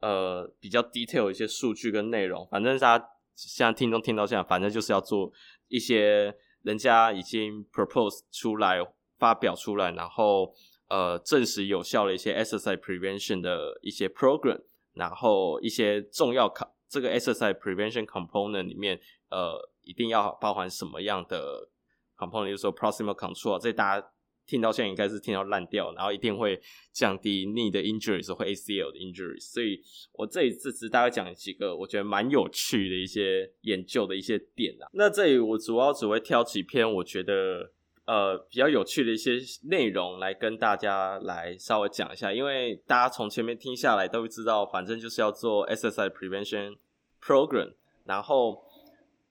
[0.00, 5.32] 呃，比较 detail 一些数据跟内容，反正大家现在听众听到现在，反正就是要做
[5.68, 8.78] 一些人家已经 propose 出来、
[9.18, 10.52] 发表出来，然后
[10.88, 14.60] 呃证实有效的一些 exercise prevention 的一些 program，
[14.92, 21.68] 然后一些重要考这个 exercise prevention component 里面，呃，一定要包含什么样的
[22.16, 24.08] component，就是说 proximal control，这大家
[24.46, 26.60] 听到现在应该是听到烂掉，然后一定会
[26.92, 29.52] 降低你的 injuries 或 ACL 的 injuries。
[29.52, 29.80] 所以
[30.12, 34.88] 我这里这次大概讲几个我觉得蛮有趣的一些研究的一些点啊。
[34.92, 37.72] 那这里我主要只会挑几篇我觉得
[38.04, 39.38] 呃比较有趣的一些
[39.68, 46.76] 内容来跟大家来稍微讲一下，因为大家从前面听下来都会知道，反正就是要做 exercise prevention
[47.20, 47.72] program，
[48.04, 48.65] 然后。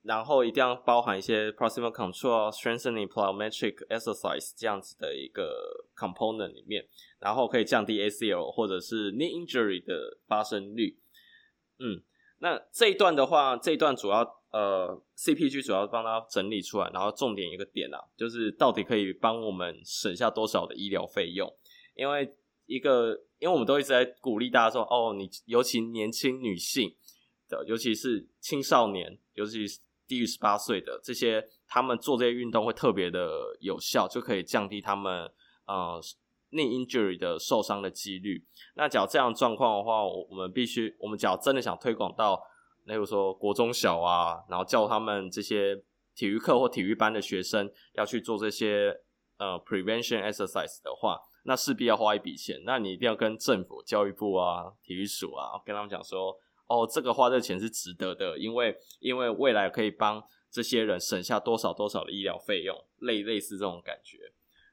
[0.05, 6.87] 然后一定要包含一些 proximal control、strengthening plyometric exercise 这样子的一个 component 里面，
[7.17, 10.99] 然后可以降低 ACL 或者是 knee injury 的发生率。
[11.79, 12.03] 嗯，
[12.37, 14.19] 那这一段的话，这一段主要
[14.51, 21.51] 呃 CPG 主要帮他整理出来，然后重点一个点啊，就是到底可以帮我们省下多少的医疗费用？
[21.95, 22.31] 因为
[22.67, 26.95] 一个，因为我们都一直在鼓励大家说，哦，你尤其年轻女性
[27.49, 29.79] 的，尤其是青少年，尤其是。
[30.07, 35.29] 低于十八岁的这些，他们做这些运动会特别的有效，就可以降低他们
[35.65, 35.99] 呃
[36.51, 38.45] knee injury 的受伤的几率。
[38.75, 42.41] 那假如这样状况的话，我我们必须，我们假如真的想推广到，
[42.85, 45.83] 例如说国中小啊，然后教他们这些
[46.15, 49.01] 体育课或体育班的学生要去做这些
[49.37, 52.61] 呃 prevention exercise 的话，那势必要花一笔钱。
[52.65, 56.39] 那你一定要跟政府、教育部啊、体育署啊，跟他们讲说。
[56.67, 64.17] 哦，这个花这钱是值得的，因为因为未来可以帮这些人省下多少多少的医疗费用，类类似这种感觉。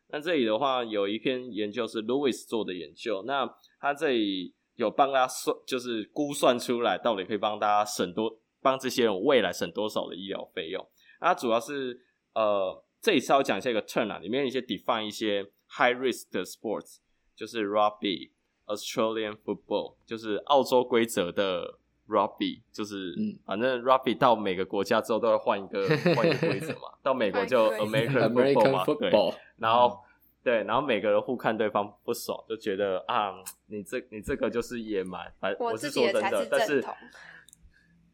[0.08, 3.46] 那这里的话有一篇研究是 Lewis 做的研究，那
[3.78, 10.86] 他这里有帮他算，就是估算出来到底可以帮大家省多，帮这些人未来省多少的医疗费用。
[11.20, 12.00] 那主要是
[12.32, 16.98] 呃，这里稍微讲一下一个 term 啊，里面一些 define 一些 high risk 的 sports，
[17.36, 18.30] 就是 Rugby、
[18.66, 21.78] Australian Football，就是澳洲规则的。
[22.12, 26.92] Rugby 就是，嗯，反正 Rugby 到每个国家之后都要换一个 换一个规则嘛。
[27.02, 29.34] 到美国就 American Football 嘛，对。
[29.56, 29.98] 然后
[30.44, 33.32] 对，然后每个人互看对方不爽，就觉得啊，
[33.66, 35.32] 你这你这个就是野蛮。
[35.40, 36.84] 反正我是说真的，但是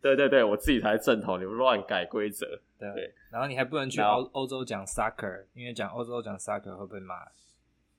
[0.01, 2.47] 对对对，我自己才是正统，你们乱改规则。
[2.79, 7.15] 对，然后你还不能去欧欧洲讲 Soccer，因为讲欧洲讲 Soccer 会被骂。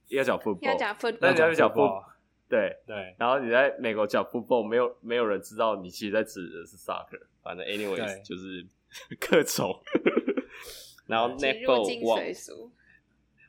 [0.07, 2.03] 要讲 Football，要讲 Football，那你要讲 Football。
[2.49, 2.75] 对。
[2.85, 8.65] 对，然后你在美国讲 football，没有没有人知道你其实在指的是 soccer，反正 anyways 就是
[9.19, 9.79] 各种。
[11.05, 12.19] 然后 netball 网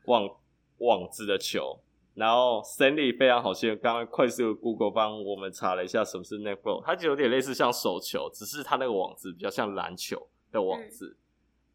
[0.07, 0.36] 网
[0.78, 1.78] 网子的球，
[2.14, 11.16] 然后 Stanley 非常好心，刚刚快速 Google 帮我们查了一下什么是 netball，它就有点类似像手球，只是它那个网子比较像篮球的网子，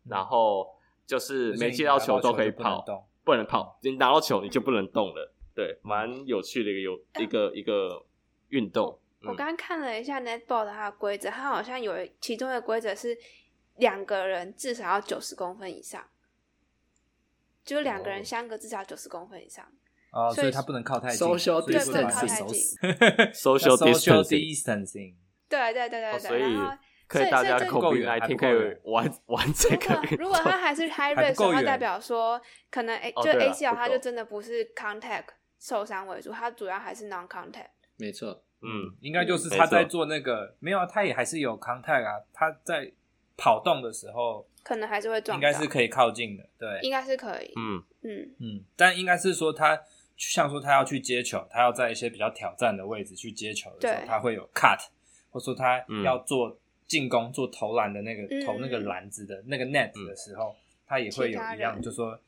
[0.05, 0.67] 嗯、然后
[1.05, 2.84] 就是没接到球都可以跑，
[3.23, 5.32] 不能跑，你拿到球你就不能动了。
[5.56, 8.06] 对，蛮有趣的一个有一个、嗯、一个
[8.49, 8.99] 运动。
[9.22, 13.18] 我刚刚看了一下 netball 的它的规则，它好像有其中的规则是
[13.78, 16.06] 两个人至少要九十公分以上，
[17.64, 19.66] 就两个人相隔至少九十公分以上。
[20.12, 25.16] 哦，所以它不能靠太近，social distancing，social distancing，
[25.49, 26.56] 对对对对对，所以
[27.08, 28.51] 可以大家 COVID-19 可以
[28.84, 29.99] 玩玩这个。
[30.18, 32.39] 如果他还是 high risk 的话，代表说
[32.70, 35.30] 可能 A 就 ACL 它就真的不是 contact。
[35.66, 37.70] 受伤为主，他主要还是 non contact。
[37.97, 42.22] 没错，嗯，应该就是他在做那个，没有啊，他也还是有 contact 啊。
[42.32, 42.91] 他在
[43.36, 47.51] 跑动的时候，可能还是会撞，应该是可以靠近的，对，应该是可以。
[47.57, 49.82] 嗯嗯嗯，但应该是说他
[50.16, 54.78] 像说他要去接球，他要在一些比较挑战的位置去接球的时候，他会有 cut，
[55.32, 56.55] 或者说他要做
[56.86, 60.55] 进攻、做投篮的那个投那个篮子的那个 net 的时候，
[60.86, 62.20] 他也会有一样，就说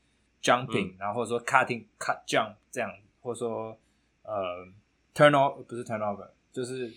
[0.42, 2.92] jumping，然后或者说 cutting cut jump 这样。
[3.20, 3.76] 或者说，
[4.22, 4.66] 呃
[5.14, 6.90] ，turnover 不是 turnover，就是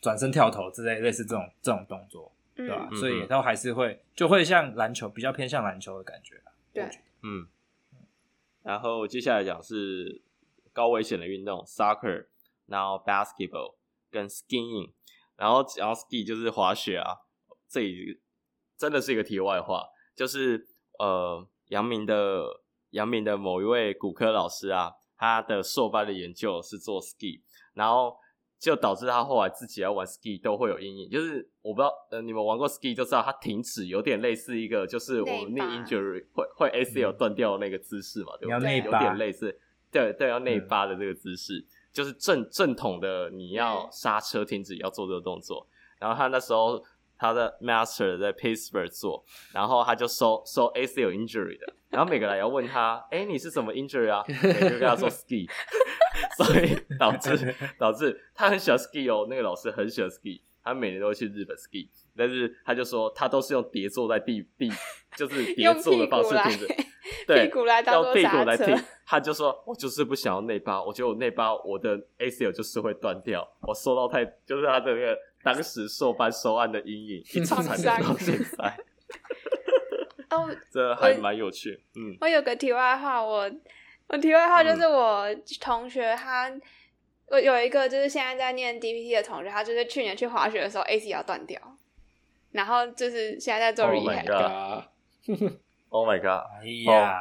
[0.00, 2.88] 转身跳投之类类似这种这种动作，嗯、对吧？
[2.98, 6.40] 所以都还是会就会像篮球，比较偏向篮球的感觉。
[6.72, 6.88] 对，
[7.22, 7.46] 嗯。
[8.62, 10.20] 然后接下来讲是
[10.72, 12.26] 高危险的运动，soccer，
[12.66, 13.74] 然后 basketball
[14.10, 14.90] 跟 skiing，
[15.36, 17.16] 然后然后 ski 就是滑雪啊。
[17.66, 18.20] 这里
[18.76, 24.94] 真的是一个题外话，就是呃，阳明的阳明的某一位骨科老师啊。
[25.18, 27.40] 他的硕班的研究是做 ski，
[27.74, 28.16] 然后
[28.58, 31.10] 就导致他后来自己要玩 ski 都会有阴影。
[31.10, 38.78] 就是我不知道，呃，你们玩过 ski 就知道，他停止有点类似一个，就是我们 knee injury 会会 ACL 断掉的那个姿势嘛，对不对？
[38.78, 39.60] 有点类似，
[39.90, 45.66] 对对，要内八的这个姿势，就是正正统的你要刹车停止要做这个动作。
[45.98, 46.80] 然后他那时候
[47.18, 51.74] 他的 master 在 Pittsburgh 做，然后他就收收 ACL injury 的。
[51.90, 54.22] 然后每个人要问他， 哎，你是什么 injury 啊？
[54.42, 55.48] 每个跟他说 ski，
[56.36, 64.70] 所以导致 导致他很喜欢 ski 哦，那个老师很喜欢 ski，他每年都会去日本 ski，但是他就说他都是用叠坐在地地，
[65.16, 66.74] 就是叠坐的方式停着，
[67.26, 68.76] 对，屁股来当用屁股来停。
[69.06, 75.18] 他就说，我就是不想要内八，我觉得我内八我的 ACL 就是会断掉，我收到太就是他的那个
[75.54, 78.78] 当时受班受案的阴影， 一直缠绕到现在。
[80.30, 81.82] 哦， 这还蛮有趣。
[81.94, 83.50] 嗯，我有个题外话，我
[84.08, 85.26] 我题外话就是我
[85.60, 86.52] 同学他，
[87.28, 91.58] 我有一个就是现在在念 DPT 的同学，他就是去年去滑雪的时候 ACL 断掉，
[92.52, 94.84] 然后就是现在在做 rehab。
[95.88, 96.44] Oh my god！
[96.60, 97.18] 哎呀，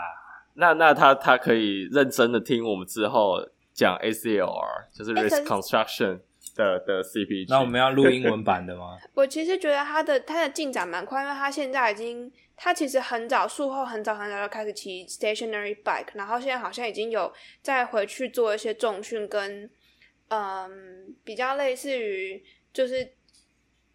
[0.55, 3.37] 那那他他可以认真的听我们之后
[3.73, 6.19] 讲 ACLR，就是 reconstruction。
[6.57, 8.97] 的的 CPG，那我们要录英文版的吗？
[9.13, 17.31] 我其实觉得他的他的进展蛮快，因为他现在已经，他其实很早术后很早很早就开始骑 stationary bike，然后现在好像已经有
[17.61, 19.69] 再回去做一些重训跟
[20.29, 22.43] 嗯比较类似于
[22.73, 23.13] 就是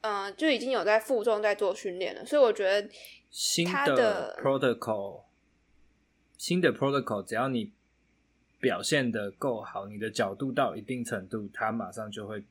[0.02, 2.88] 嗯就已经有在负重在做训练了，所以我觉得
[3.28, 5.24] 新的 protocol
[6.38, 7.72] 新的 protocol 只要你
[8.60, 12.44] 表现的够好，你的角度到一定程度，他马上就会。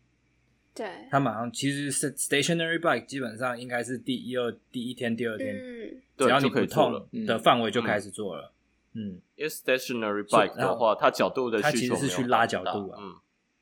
[0.74, 8.53] 对，他马上其实是 stationary bike，基本上应该是第一二第一天、第二天，嗯、只要你不痛的范围就开始做了。
[8.93, 12.99] 嗯，因为 stationary bike 的话，它角度的它其实是去拉角度啊。
[13.01, 13.15] 嗯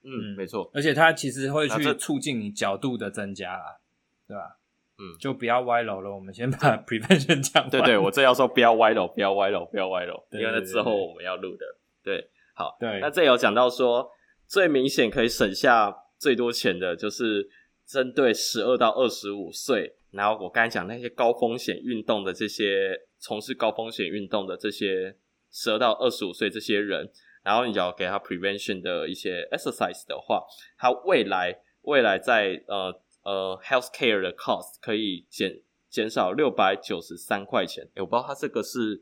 [0.04, 3.80] 嗯，没错，而且它其实会去促进你角度的增加啦，
[4.28, 4.58] 对吧？
[5.00, 6.14] 嗯，就不要歪楼了。
[6.14, 7.70] 我们先把 prevention 讲。
[7.70, 11.66] 对对，我这要说不要歪楼，不要歪楼，不要歪楼，因为那之后我们要录的。
[12.04, 14.12] 对，好，对，那这有讲到说
[14.48, 15.96] 最明显可以省下。
[16.20, 17.50] 最多钱的就是
[17.86, 25.16] 针对十二到二十五岁，然后我刚才讲那些高风险运动的这些从事高风险运动的这些
[25.50, 27.10] 十二到二十五岁这些人，
[27.42, 30.46] 然后你只要给他 prevention 的一些 exercise 的话，
[30.78, 37.90] 他未来未来在呃呃 health care 的 cost 可以减减少六百九十三块钱。
[37.96, 39.02] 诶，我不知道他这个是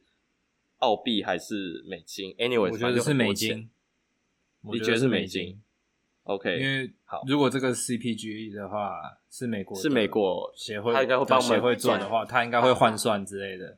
[0.78, 3.70] 澳币还是美金，anyway，我觉得是美金，
[4.72, 5.59] 你觉得是美金
[6.28, 8.99] ？OK，因为好，如果这个 CPG 的话
[9.32, 13.78] 是美国是美国协会，他应该会帮我们协会做的话，他应该会换算之类的。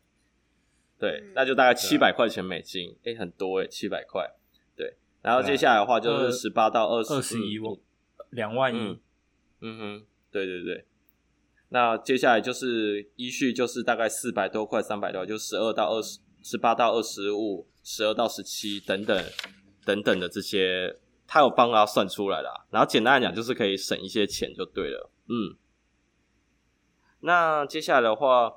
[0.97, 4.27] 对，那就大概七百块钱美金，诶、欸，很多诶，七百块。
[4.75, 7.77] 对，然后接下来的话就是十八到二十二十一万，
[8.31, 8.77] 两万一。
[8.77, 8.99] 嗯，
[9.61, 10.85] 嗯哼，对对对。
[11.69, 19.23] 那接下来就是依序就是大概四百多块，三百多，就十二到二十，十八到二十五，十二到十七等等
[19.85, 20.95] 等等的这些。
[21.31, 25.11] 他有帮他算出来的，然后简单来讲就是可以省一些钱就对了。
[25.27, 25.55] 嗯，
[27.19, 28.51] 那接下来的话，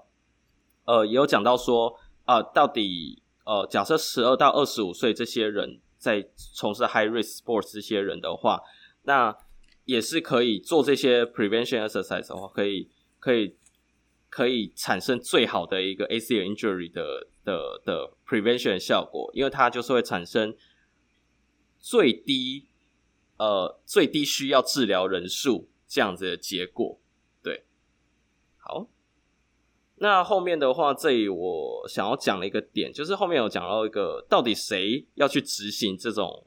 [0.86, 8.62] 呃，也有讲到说啊、呃，到底呃，假设十二到二十五岁这些人在从事 high risk sports 这些人的话，
[9.02, 9.36] 那
[9.84, 12.88] 也是可以做这些 prevention exercise 的话，可以
[13.20, 13.54] 可以
[14.30, 20.56] 可以产生最好的一个 ACL injury 的的的 prevention 效果，因为它就是会产生。
[21.83, 22.68] 最低，
[23.39, 27.01] 呃，最低需要治疗人数这样子的结果，
[27.43, 27.64] 对，
[28.57, 28.87] 好，
[29.97, 36.47] 那后面的话，这里我想要讲的一个点，就是后面有讲到一个，到底谁要去执行这种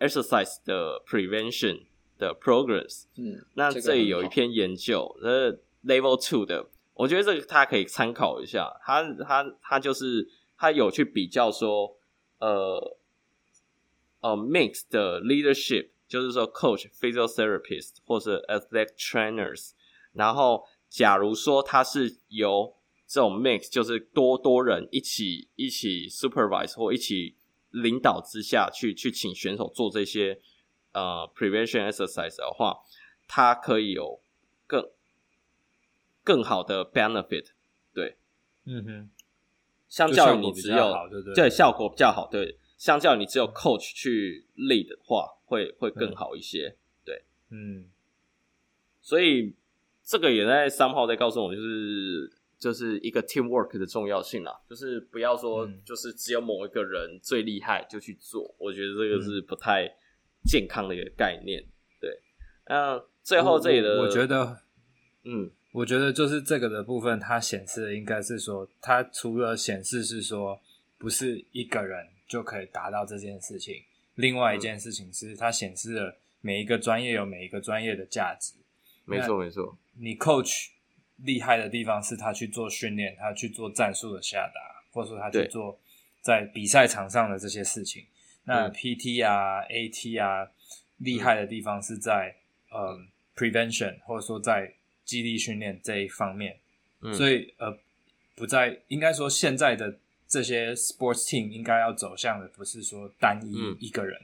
[0.00, 1.82] exercise 的 prevention
[2.18, 3.04] 的 progress？
[3.16, 11.96] 嗯，那这里有一篇研究，呃，level two 的，我觉得这个大家可以参考一下，他他他就是他有去比较说，
[12.40, 12.95] 呃。
[14.26, 19.70] 呃、uh，mixed 的 leadership 就是说，coach、physiotherapist 或者 athletic trainers，
[20.12, 22.74] 然后假如说他是由
[23.06, 27.36] 这种 mix，就是多多人一起一起 supervise 或一起
[27.70, 30.40] 领导之下去去请选手做这些
[30.92, 32.80] 呃 prevention exercise 的话，
[33.28, 34.20] 他可以有
[34.66, 34.90] 更
[36.24, 37.50] 更好的 benefit，
[37.94, 38.16] 对，
[38.64, 39.10] 嗯哼，
[39.88, 42.58] 相较于你只有对对，对效果比较好，对。
[42.76, 47.88] 相较你只有 coach 去 lead 的话，会会更好一些，对，嗯，
[49.00, 49.54] 所以
[50.04, 59.90] 这个也在三号在告诉我，就是就是一个 teamwork 的重要性啦，就是不要说就是只有某一个人最厉害就去做，嗯，我觉得这个是不太
[60.44, 61.64] 健康的一个概念，
[61.98, 62.20] 对。
[62.68, 64.58] 那最后这里的，我，我觉得，
[65.24, 70.60] 嗯，我觉得就是这个的部分，它显示的应该是说，它除了显示是说
[70.98, 72.08] 不是一个人。
[72.26, 73.84] 就可以达到这件事情。
[74.14, 78.54] 另外一件事情是，它显示了每一个专业有每一个专业的价值。
[79.04, 79.76] 没错，没错。
[79.98, 80.68] 你 coach
[81.18, 85.78] 厉害的地方是他去做训练，他去做战术的下达，或者说他去做
[86.20, 88.04] 在比赛场上的这些事情。
[88.44, 90.50] 那 PT 啊、AT 啊，
[90.98, 92.36] 厉害的地方是在
[92.70, 92.98] 呃
[93.34, 94.74] prevention，或者说在
[95.04, 96.58] 激励训练这一方面，
[97.00, 97.78] 嗯、所以呃，
[98.34, 99.98] 不在应该说现在的
[100.28, 104.20] 这些 sports team 应该要走向的不是说单一一个人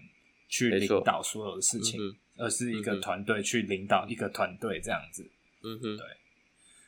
[0.49, 5.29] 去领导所有的事情，嗯、而是一个团队去领导一个团队这样子。
[5.63, 6.07] 嗯哼，对，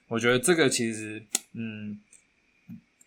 [0.09, 2.01] 我觉得这个其实，嗯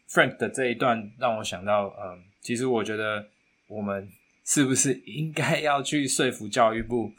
[0.09, 3.27] ，Frank 的这一段让我想到，嗯，其实我觉得
[3.67, 4.09] 我们。
[4.49, 7.11] 是不是应该要去说服教育部，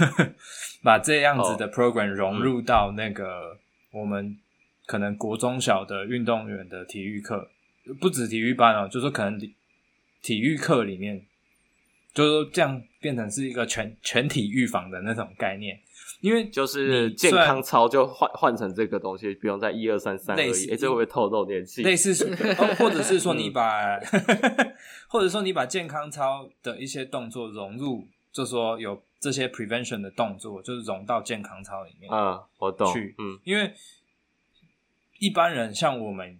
[0.82, 3.58] 把这样子的 program 融入到那个
[3.90, 4.38] 我们
[4.86, 7.50] 可能国中小的运动员的体育课，
[8.00, 9.38] 不止体育班哦，就是可能
[10.20, 11.26] 体育课里面，
[12.14, 15.80] 就是说这样变成是一个全全体预防的那种概念。
[16.20, 20.52] 因为就是健康操就换换成这个东西，不用再一二三三而已。
[20.52, 21.82] 诶、欸，这会不会透露年纪？
[21.82, 22.12] 类似，
[22.58, 23.98] 哦，或者是说你把，
[25.10, 32.08] 或者说你把健康操的一些动作融入，就说有这些 prevention 的动作，就是融到健康操里面。
[32.12, 32.92] 啊，我懂。
[32.92, 33.72] 去，嗯，因为
[35.18, 36.38] 一般人像我们。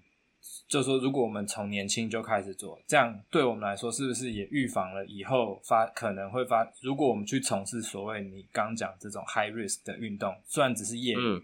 [0.72, 6.66] 就是说，如果我们从年轻就开始做，这样对我们来说，是不是也预防了以后发可能会发？
[6.80, 11.42] 如果我们去从事所谓你刚讲这种 high risk 的运动，虽然只是业余，嗯、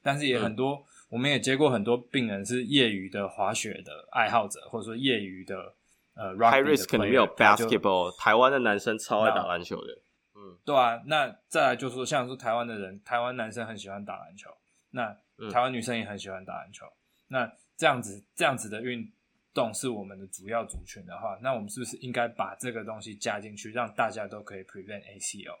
[0.00, 5.74] 但是也很多，嗯、我们也接过很多病人是业余的滑雪的爱好者，或者说业余的
[6.14, 9.92] 呃 high risk 可能没有 basketball，台湾的男生超爱打篮球的，
[10.36, 14.48] 嗯，对啊，那再来就是说，像是台湾的人，台湾男生很喜欢打篮球，
[14.92, 15.16] 那
[15.50, 16.92] 台湾女生也很喜欢打篮球，嗯、
[17.26, 17.52] 那。
[17.78, 19.08] 这样子，这样子的运
[19.54, 25.56] 动是我们的主要族群的话，那我们是不是应该把这个东西加进去，让大家都可以 prevent ACL？、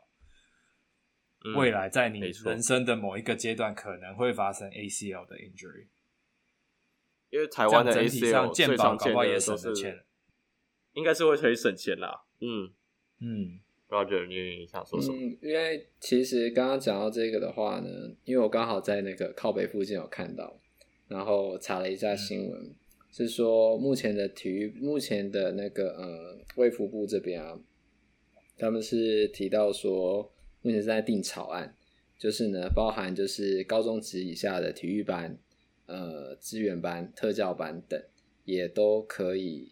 [1.44, 5.86] 嗯、未来在你人生的某一个阶段可能会发生 ACL 的 injury，
[7.30, 10.04] 因为台湾的 ACL 健保搞不好也省了钱，
[10.94, 12.24] 应该是会可以省钱啦。
[12.40, 12.72] 嗯
[13.20, 15.16] 嗯，Roger，你想说什么？
[15.16, 17.88] 嗯，因为其实刚刚讲到这个的话呢，
[18.24, 20.60] 因为我刚好在那个靠北附近有看到。
[21.08, 22.74] 然后查了一下新闻，嗯、
[23.10, 27.58] 是说目前的体育，目前的那个呃卫福部这边啊，
[28.58, 30.30] 他们是提到说，
[30.60, 31.74] 目前是在定草案，
[32.18, 35.38] 就是呢包含就是高中职以下的体育班、
[35.86, 37.98] 呃资源班、特教班等，
[38.44, 39.68] 也都可以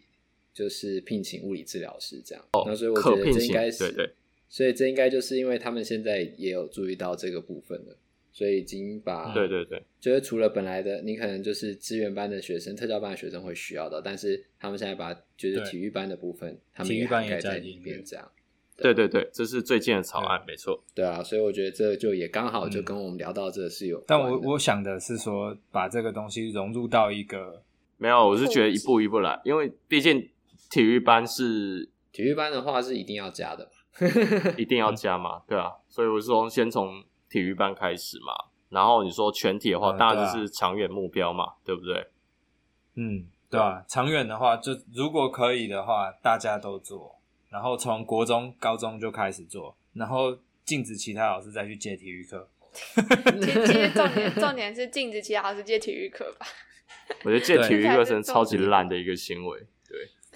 [0.53, 2.43] 就是聘请物理治疗师这样。
[2.53, 4.13] 哦，那所以我觉得这应该是对对，
[4.49, 7.95] 所以这应该就是因为他们现在也有注意到这个部分了。
[8.37, 18.31] 所以已经把对对对，就是除了本来的你可能就是资源班的学生、特教班的学生会需要的，但是他们现在把就是体育班的部分，他们也涵盖在里面，这样。
[18.75, 20.83] 对对对，这是最近的草案，没错。
[20.93, 23.99] 对啊，所以我觉得这就也刚好就跟我们聊到这个是有。
[24.05, 27.63] 但我我想的是说，把这个东西融入到一个
[27.97, 30.29] 没有，我是觉得一步一步来，因为毕竟
[30.69, 33.67] 体育班是体育班的话是一定要加的，
[34.59, 37.03] 一定要加嘛，对啊，所以我是说先从。
[37.29, 38.33] 体育班开始嘛，
[38.69, 42.07] 然后你说全体的话，当然就是长远目标嘛，对不对？
[42.95, 47.15] 嗯，对啊，长远的话，就如果可以的话，大家都做，
[47.49, 52.49] 然后从国中、高中就开始做，然后禁止其他老师再去接体育课。
[53.41, 56.45] 其实重点重点是禁止其他老师接体育课吧？
[57.23, 59.65] 我觉得借体育课是超级烂的一个行为。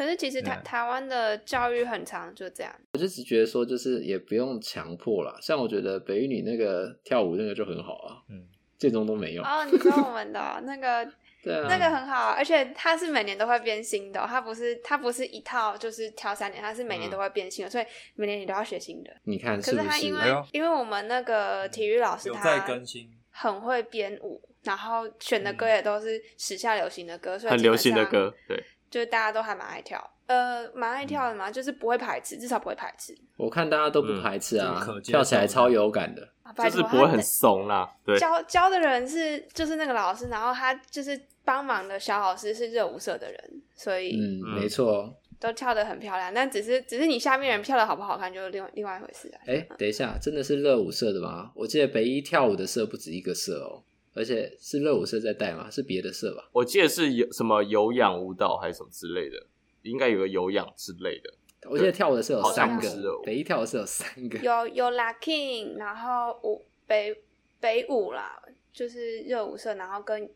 [0.01, 5.37] 可是其实台台湾的教育很长就这样，我就只觉得说，就是也不用强迫啦。
[5.39, 8.47] 像我觉得北语女那个跳舞那个就很好啊，嗯，
[8.79, 9.43] 建中都没有。
[9.43, 11.05] 哦，你说我们的 那个，
[11.43, 17.85] 对啊，那个很好，而且它是每年都会变新的，它不是它不是一套就是跳三年，它是每年都会变新的，嗯、所以
[18.15, 19.11] 每年你都要学新的。
[19.25, 28.63] 你看是是，可是它因为、哎、因为我们那个体育老师他在更新，很会编舞，然后选的歌也都是时下流行的歌，所以很流行的歌，对。
[28.91, 29.97] 就是大家都还蛮爱跳，
[30.27, 33.17] 呃，蛮爱跳的嘛，嗯、就是不会排斥，至少不会排斥。
[33.37, 36.27] 我看大家都不排斥啊，嗯、跳起来超有感的，
[36.57, 37.89] 就是不会很怂啦。
[38.05, 46.33] 对，教教的人是就是那个老师，然后他就是帮忙的小老师是热舞社的人，所以嗯，没错，都跳得很漂亮。
[46.33, 49.39] 但只是只是你下面人跳的好不好看，就是另外另外一回事啊。
[49.47, 51.51] 哎、欸，等一下，真的是热舞社的吗？
[51.55, 53.81] 我记得北一跳舞的社不止一个社哦。
[54.13, 55.69] 而且是热舞社在带吗？
[55.69, 56.49] 是别的社吧？
[56.51, 59.45] 我记得是有什么有氧舞蹈还是什么之类的，
[59.83, 61.33] 应该有个有氧之类的。
[61.69, 67.15] 我记得跳舞的社有三个，北一跳的社有三个，有有 locking，然后舞北
[67.59, 68.41] 北舞啦，
[68.73, 70.29] 就是热舞社，然后跟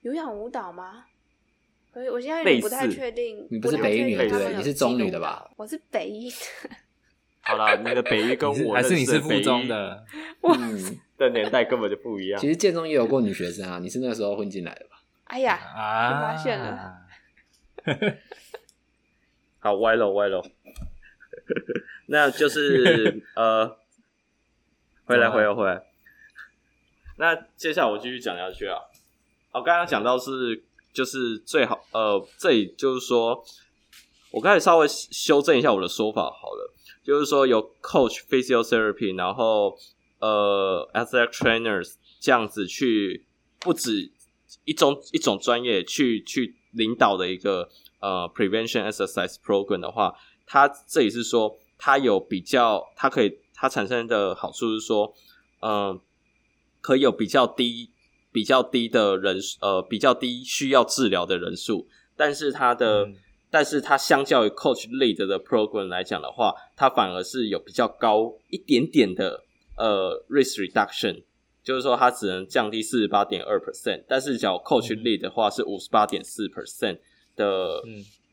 [0.00, 1.04] 有氧舞蹈吗？
[1.92, 3.46] 所以我现在有点不太确定。
[3.50, 4.56] 你不是北一女对不对？
[4.56, 5.48] 你是中女的吧？
[5.56, 6.36] 我是北一的。
[7.44, 10.04] 好啦，你的北一跟我还是你是附中的，
[10.42, 12.40] 嗯，的年代根本就不一样。
[12.40, 15.02] 其实建中也有过女学生啊，你是那个时候混进来的吧？
[15.24, 16.94] 哎呀，啊，发现了，
[19.58, 20.44] 好歪了歪了，
[22.06, 23.76] 那就是呃，
[25.04, 25.82] 回来回来回来，
[27.16, 28.78] 那接下来我继续讲下去啊。
[29.52, 30.62] 我刚刚讲到是
[30.92, 33.44] 就是最好呃，这里就是说，
[34.30, 36.71] 我刚才稍微修正一下我的说法好了，
[37.02, 39.76] 就是说有 coach physiotherapy，然后
[40.18, 43.26] 呃 athletic trainers 这样子去
[43.58, 44.10] 不止
[44.64, 47.68] 一种一种专业去去领导的一个
[48.00, 50.14] 呃 prevention exercise program 的话，
[50.46, 55.12] 它这里是说它有比较，它可以它产生的好处是说，
[55.60, 56.00] 嗯、
[56.80, 57.90] 可以有比较低
[58.30, 63.08] 比较低的人呃比较低需要治疗的人数，但是它的、
[63.52, 69.44] 但是它相较于 coach lead 的 program 来讲的话，它反而是有比较高一点点的
[69.76, 71.22] 呃 risk reduction。
[71.62, 76.98] 就是说，它只能降低四十八点二 percent，但是假如 coach lead 的话是五十八点四 percent
[77.36, 77.80] 的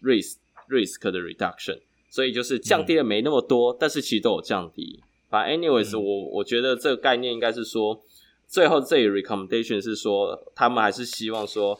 [0.02, 1.80] risk、嗯、risk 的 reduction，
[2.10, 5.00] 所以就是降低了没那么多，嗯、但是其实都有降低。
[5.30, 8.02] 反正 anyways，、嗯、我我觉得这个概念应该是说，
[8.48, 11.80] 最后这一 recommendation 是说，他们还是希望说，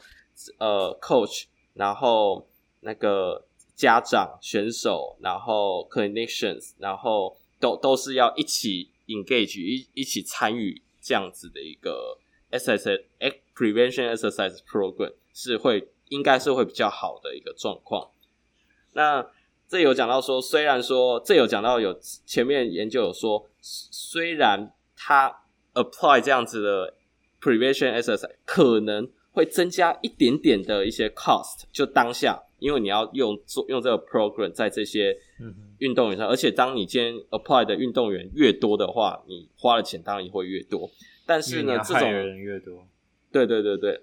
[0.60, 2.48] 呃，coach，然后
[2.82, 3.46] 那个
[3.76, 10.82] 家长、选手，然后 clinicians，然后都都是要一起 engage，一一起参与。
[11.02, 12.20] 这样子的一个
[12.52, 18.12] S S S prevention exercise program 是会应该是会比较好的一个状况。
[18.92, 19.26] 那
[19.68, 25.44] 这有讲到说，虽然说这有讲到有前面研究有说，虽然它
[25.74, 26.94] apply 这样子的
[27.42, 35.18] prevention exercise 可能会增加一点点的一些 cost，就当下，因为你要用做用这个 program 在这些
[35.80, 40.90] 运动员上，而且当你今天 apply 的运动员越多的话，你花的钱当然也会越多。
[41.26, 42.88] 但是呢，这种人越多，
[43.32, 44.02] 对对对对。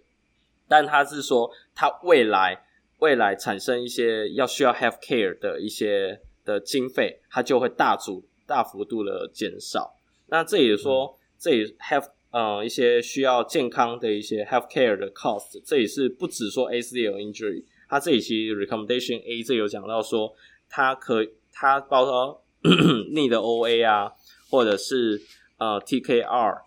[0.69, 2.65] 但他是说，他未来
[2.99, 9.97] 未来产生一些要需要 health care 的一些的经费，它就会大幅大幅度的减少。
[10.29, 20.35] 那这也说，嗯、这也 have 呃一些需要健康的一些 health care 的 cost，这也是不只说 ACL injury，它这里其实 recommendation A 这有讲到说，
[20.69, 24.13] 它可以它包括 knee 的 OA 啊，
[24.51, 25.21] 或者是
[25.59, 26.67] 呃 TKR。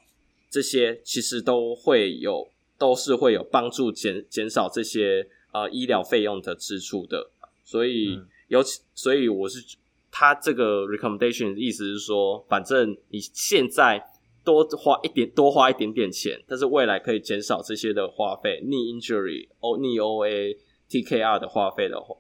[0.52, 7.30] 这些其实都会有，都是会有帮助减减少这些呃医疗费用的支出的，
[7.64, 9.64] 所以、嗯、尤其所以我是
[10.10, 14.04] 他这个 recommendation 的意思是说，反正你现在
[14.44, 20.58] 多花一点多花一点点钱，但是未来可以减少这些的花费，knee injury、O knee OA、
[20.90, 22.16] TKR 的花费的花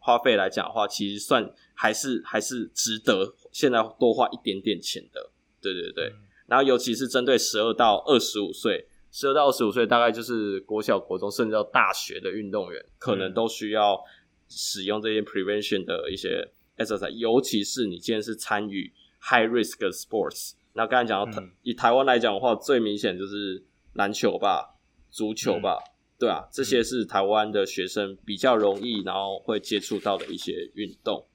[0.00, 5.30] 花费来讲的话，其实算还是还是值得现在多花一点点钱的，
[5.60, 6.06] 对对对。
[6.08, 14.00] 嗯然后，尤其是针对十二到二十五岁，十二到二十五岁大概就是国小、国中，甚至到大学的运动员，可能都需要
[14.46, 17.10] 使用这些 prevention 的一些 exercise。
[17.10, 23.64] 尤其是你今天是参与 high risk sports，那刚才讲到、嗯、以台湾来讲的话，最明显就是
[23.94, 24.76] 篮球吧、
[25.10, 31.26] 足球吧，嗯、对啊，这些是台湾的学生比较容易，然后会接触到的一些运动。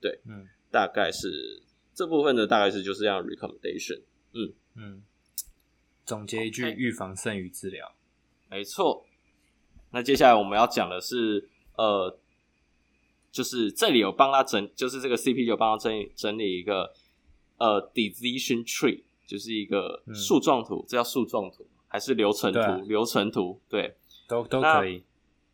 [0.00, 1.62] 对，嗯，大概是
[1.94, 4.02] 这部分的，大概是就是这样 recommendation。
[4.32, 4.52] 嗯。
[4.74, 5.02] 嗯，
[6.06, 7.94] 总结一句预防胜于治疗，
[8.48, 9.04] 没错。
[9.90, 11.46] 那接下来我们要讲的是，
[11.76, 12.18] 呃，
[13.30, 16.94] 就是这里有帮他整，就是这个 CP 有帮他整理整理一个
[17.58, 22.58] 呃 decision tree，就是一个树状图，嗯，这叫树状图还是流程图？
[22.58, 23.94] 啊，流程图对，
[24.32, 25.04] 都都可以，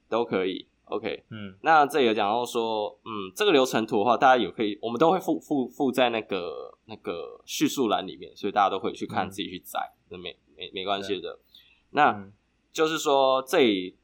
[0.09, 0.69] 都可以。
[0.85, 10.17] OK，嗯，那这里有讲到说，嗯，这个流程图的话，大家也可以，我们都会附附附在那个那个叙述栏里面，所以大家都可以去看，自己去载，没
[10.57, 11.39] 没没关系的。
[11.91, 12.33] 那、嗯、
[12.73, 13.97] 就是说，这里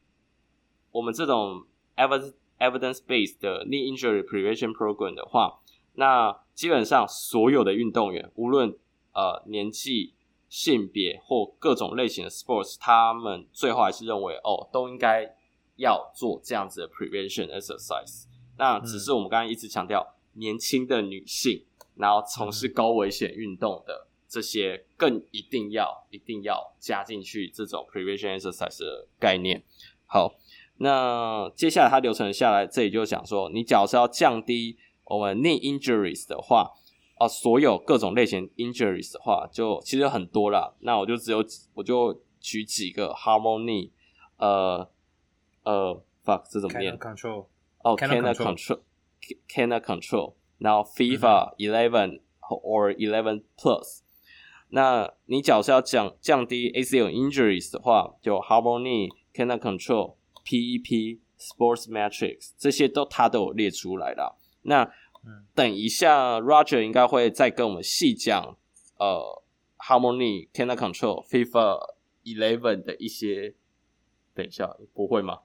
[0.90, 1.64] 我们这种
[1.96, 5.60] evidence evidence based 的 knee injury prevention program 的话，
[5.94, 8.76] 那基本上所有的运动员，无论
[9.14, 10.12] 呃年纪、
[10.54, 15.34] 性别或各种类型的 sports，他们最后还是认为，哦，都应该。
[15.76, 18.26] 要做这样子的 prevention exercise，
[18.56, 21.64] 那只是我们刚才一直强调，年轻的女性，
[21.96, 29.64] 然后从事高危险运动的这些，更一定要一定要加进去这种 prevention exercise 的概念。
[30.06, 30.36] 好，
[30.76, 34.76] 那接下来它流程下来，这里就讲说，你假如是要降低
[35.06, 36.70] 我们 knee injuries 的话，
[37.16, 40.74] 啊，所有各种类型 injuries 的话，就其实很多啦。
[40.80, 43.90] 那我就只有我就举几个 harmony，
[44.38, 44.90] 呃。
[45.66, 47.46] 呃，fuck，这怎么念？Control，
[47.82, 50.34] 哦，cannot control，cannot control。
[50.58, 54.00] 然后 FIFA eleven or eleven plus。
[54.68, 64.36] 那你假设要降降低 ACL injuries 的话，就 Harmony，cannot control，PEP，Sports Metrics 这些都它都有列出来了。
[64.64, 64.92] 那
[65.54, 68.56] 等一下，Roger 应该会再跟我们细讲，
[68.98, 69.42] 呃
[69.78, 71.94] ，Harmony，cannot control，FIFA
[72.24, 73.54] Eleven 的一些，
[74.34, 75.40] 等一下不会吗？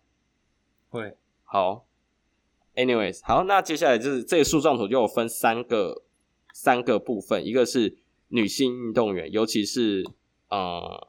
[0.89, 1.15] 会。
[1.43, 1.85] 好
[2.75, 6.03] ，anyways，好，那接下来就是这个树状图就有分三个
[6.53, 7.97] 三个部分，一个是
[8.27, 10.03] 女性运动员，尤其是
[10.49, 11.07] 呃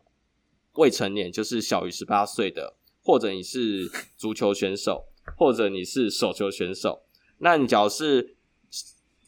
[0.74, 5.04] 未成年，就是小于十八岁的，或者你是足球选手，
[5.36, 7.02] 或者你是手球选手。
[7.38, 8.36] 那你只要是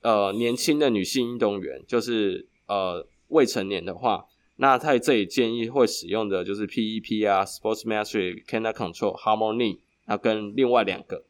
[0.02, 4.26] 呃年轻的女性运动员，就是呃未成年的话，
[4.56, 9.78] 那在这里建议会使用的就是 PEP 啊，Sportsmetric、Canada Control、Harmony。
[10.06, 11.24] 那跟另外两个，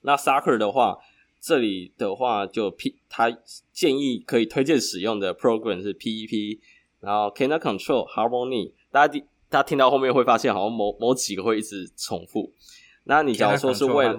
[0.00, 0.98] 那 soccer 的话，
[1.38, 3.30] 这里的话就 P，他
[3.72, 6.58] 建议可以推荐使用的 program 是 PEP，
[7.00, 9.20] 然后 Canada Control Harmony，大家
[9.50, 12.50] 大家听到后面会发现好像某某几个会一直重复。
[13.04, 14.16] 那你假如说是为了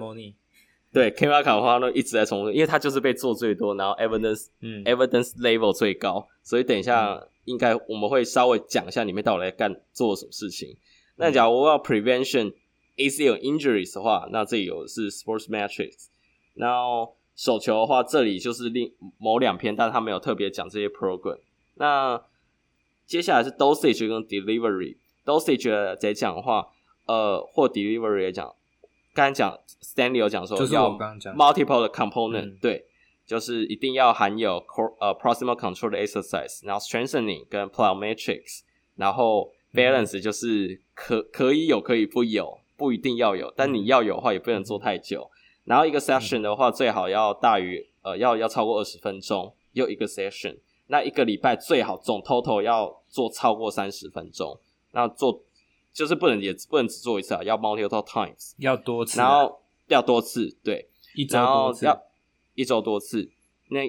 [0.92, 4.48] 对，K 杯卡的话呢一直在重复，因为它就是被做最多，然后 evidence
[4.84, 10.76] evidence level 最高，所以等一下应该我们会稍微讲一下里面到底在干做什么事情。
[11.16, 12.52] 那假如我要 prevention
[12.98, 16.08] ACL injuries 的话，那这里有是 sports metrics，
[16.54, 21.38] 然后手球的话，这里就是另某两篇，但是他没有特别讲这些 program。
[21.76, 22.22] 那
[23.06, 26.68] 接下来是 dosage 跟 delivery，dosage 在讲的话，
[27.06, 28.54] 呃，或 delivery 讲。
[29.14, 32.84] 刚才讲 Stanley 有讲说，就是我刚刚讲 multiple 的 component，、嗯、对，
[33.26, 38.60] 就是一定要含有 core 呃 proximal control 的 exercise，然后 strengthening 跟 plyometrics，
[38.96, 42.58] 然后 balance 就是可、嗯、可以有，可以不有。
[42.74, 45.30] 不一定要有，但你要有的话，也不能做太久。
[45.30, 45.36] 嗯、
[45.66, 50.56] 然后一个 session 的话，最好要大于呃，要要超过二十分钟，又一个 session。
[50.88, 54.58] 那一个礼拜最好总 total 要做超过三十分钟。
[54.90, 55.40] 那做
[55.92, 62.02] 就是不能也不能只做一次啊，要 multiple times，要多次、啊，然后要多次，对，一周多次，要
[62.54, 63.30] 一周多次。
[63.70, 63.80] 那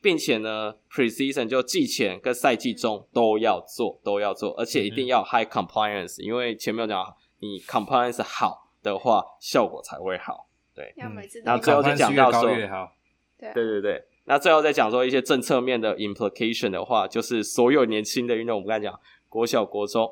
[0.00, 7.14] 并且呢，precision 就季前跟赛季中都要做，都要做，而且一定要 high compliance，、嗯、因为前面有讲。
[7.40, 10.48] 你 compliance 好的话，效果才会好。
[10.74, 12.90] 对，要每次然后最后再讲到说，越好
[13.38, 14.02] 对对对。
[14.24, 18.98] 那最后再讲说一些政策面的 implication 的话，就是所有年轻的运动，我们刚才讲
[19.28, 20.10] 国小、国中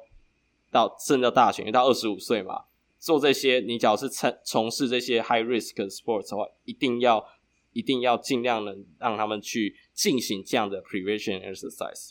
[0.73, 2.65] 到甚至到大学，因为到二十五岁嘛，
[2.99, 7.24] 做这些，你只要是从从事这些 high risk sports 的话，一定要
[7.73, 12.11] 一定要尽量能让他们去进行这样的 prevention exercise。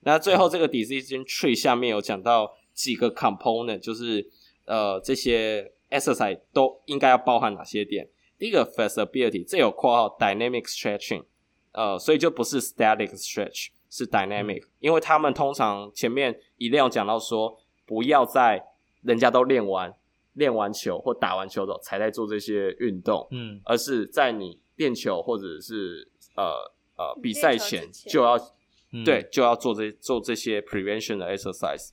[0.00, 4.28] 那最后这个 decision tree 下面有讲到几个 component，就是。
[4.70, 8.06] 呃，这些 exercise 都应该要包含哪些点？
[8.36, 11.24] 第一个 flexibility，这有括号 dynamic stretching，
[11.72, 17.58] 呃，所以就不是 static stretch，是 dynamic，因为他们通常前面一定要讲到说，
[17.88, 18.62] 不要在
[19.02, 19.92] 人家都练完
[20.34, 26.44] 练完球或打完球的才在做这些运动，嗯，而是在你练球或者是呃
[26.96, 28.38] 呃比赛前就要
[29.04, 31.90] 对就要做这做这些 prevention 的 exercise，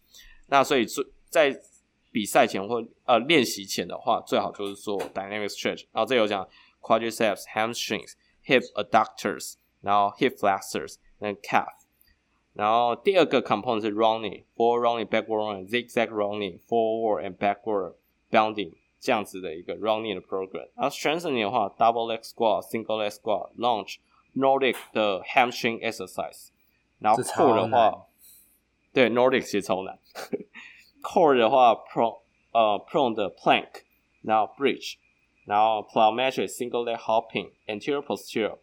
[0.48, 0.86] 那所以
[1.30, 1.58] 在
[2.12, 5.86] 比赛前或呃练习前的话，最好就是做 dynamic stretch。
[5.92, 6.48] 然后这有讲
[6.82, 8.12] quadriceps、hamstrings、
[8.46, 11.85] hip adductors，然后 hip flexors，跟 calf。
[12.55, 17.95] 然后第二个 component 是 running，forward running、backward running、zigzag running、forward and backward
[18.31, 20.69] bounding 这样子的一个 running 的 program。
[20.75, 26.49] 然后 strengthening 的话，double leg squat、single leg squat、lunge、Nordic 的 hamstring exercise。
[26.99, 28.07] 然后 core 的话，
[28.93, 29.99] 对 Nordic 其实超难。
[31.03, 32.19] Core 的话，prone
[32.53, 33.85] 呃 prone 的 plank，
[34.23, 34.97] 然后 bridge，
[35.47, 38.59] 然后 plyometric single leg hopping，anterior posterior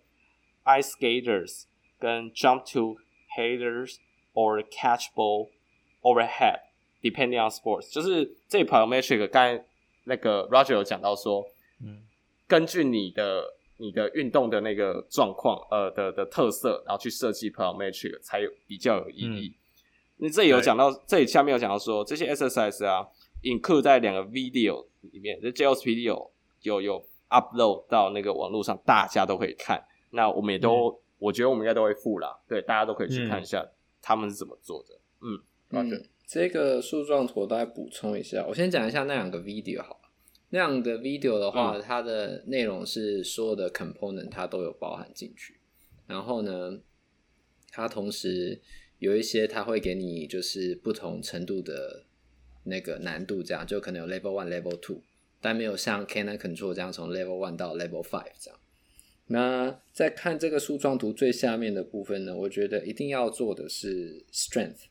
[0.66, 1.64] ice skaters
[1.98, 2.98] 跟 jump to
[3.37, 3.97] headers
[4.35, 5.49] or catch ball
[6.03, 9.65] overhead，depending on sports，就是这 plyometric 刚才
[10.05, 11.45] 那个 Roger 有讲到说，
[11.83, 12.03] 嗯，
[12.47, 13.45] 根据你的
[13.77, 19.49] 你的运动的那个状况，呃的的特色，然后去设计 plyometric 才有比较有意义。
[19.49, 19.59] 嗯
[20.19, 23.05] 你这里有讲到，这里下面有讲到说，这些 exercise 啊
[23.43, 26.31] ，include 在两个 video 里面，这 JOS video
[26.61, 29.85] 有有 upload 到那个网络上，大家都可以看。
[30.11, 33.67] 那我们也都，嗯、我觉得我们应该都会付啦，对，大家都可以去看一下
[34.01, 34.99] 他们是怎么做的。
[35.21, 35.41] 嗯，
[35.71, 40.11] 嗯，嗯这个树状图我大概补充一下，我先讲一下那两个 video 好了。
[40.51, 45.61] 那两个 video 的话，嗯、它的内容是所有的 component 它都有包含进去，
[46.07, 46.81] 然后呢，
[47.71, 48.61] 它同时。
[48.99, 52.05] 有一些它会给你就是不同程度的
[52.63, 55.03] 那个难度，这样就可能有 level one、level two，
[55.41, 58.61] 但没有像 Canine Control 这样从 level one 到 level five 这样。
[59.27, 64.85] 那在看这个树状图最下面的部分呢，我觉得一定要做的是 strength、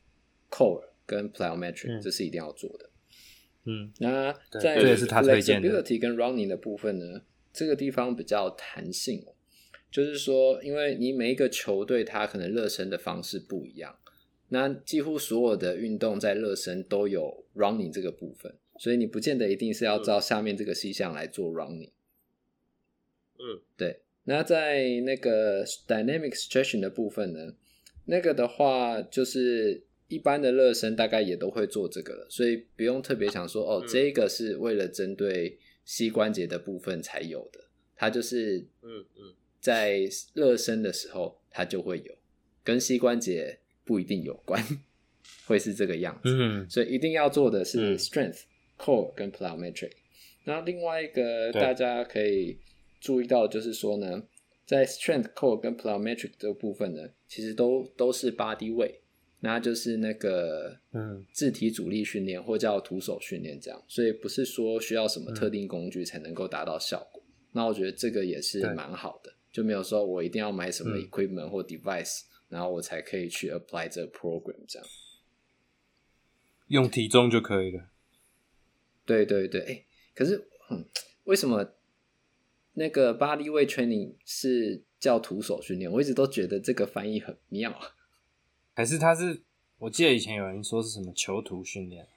[0.50, 2.90] core 跟 plyometric，嗯，这是一定要做的。
[3.66, 7.22] 嗯，那在 flexibility 跟 running 的部分呢，
[7.54, 9.24] 这个地方比较弹性，
[9.92, 13.96] 就是说，因为你每一个球队它可能热身的方式不一样。
[14.50, 21.92] 那几乎所有的运动在热身都有 running 这个部分，所以你不见得一定是要照下面这个细项来做 running。
[23.38, 24.02] 嗯，对。
[24.24, 27.54] 那在那个 dynamic stretching 的部分呢，
[28.06, 37.60] 那个的话就是一般的热身大概也都会做这个了，所以不用特别想说哦，这个是为了针对膝关节的部分才有的，
[37.96, 40.02] 它就是嗯嗯，在
[40.34, 42.16] 热身的时候它就会有，
[42.64, 44.64] 跟膝关节不一定有关，
[45.48, 46.30] 会是这个样子。
[46.30, 48.42] 嗯，所以一定要做的是 strength、
[48.78, 49.92] core 跟 plyometric。
[50.44, 52.58] 那另外一个大家可以
[53.02, 54.24] 注意到就是说呢，
[54.66, 59.00] 在 strength、core 跟 plyometric 这个部分呢，其实都都是 body weight，
[59.42, 67.22] 那就是那个嗯，自体阻力训练或叫徒手训练这样，所以不是说需要什么特定工具才能够达到效果。
[67.52, 72.22] 那我觉得这个也是蛮好的，就没有说我一定要买什么 equipment 或 device。
[72.52, 74.86] 然后我才可以去 apply 这个 program，这样
[76.68, 77.88] 用体重就可以了。
[79.06, 80.84] 对对对，哎，可是，嗯，
[81.24, 81.64] 为什么
[82.74, 85.92] 那个 body weight training 是叫徒手训练？
[85.92, 87.74] 我一直都觉得这个翻译很妙。
[88.76, 89.42] 还是他是？
[89.78, 92.08] 我记得以前有人说是什么囚徒训练？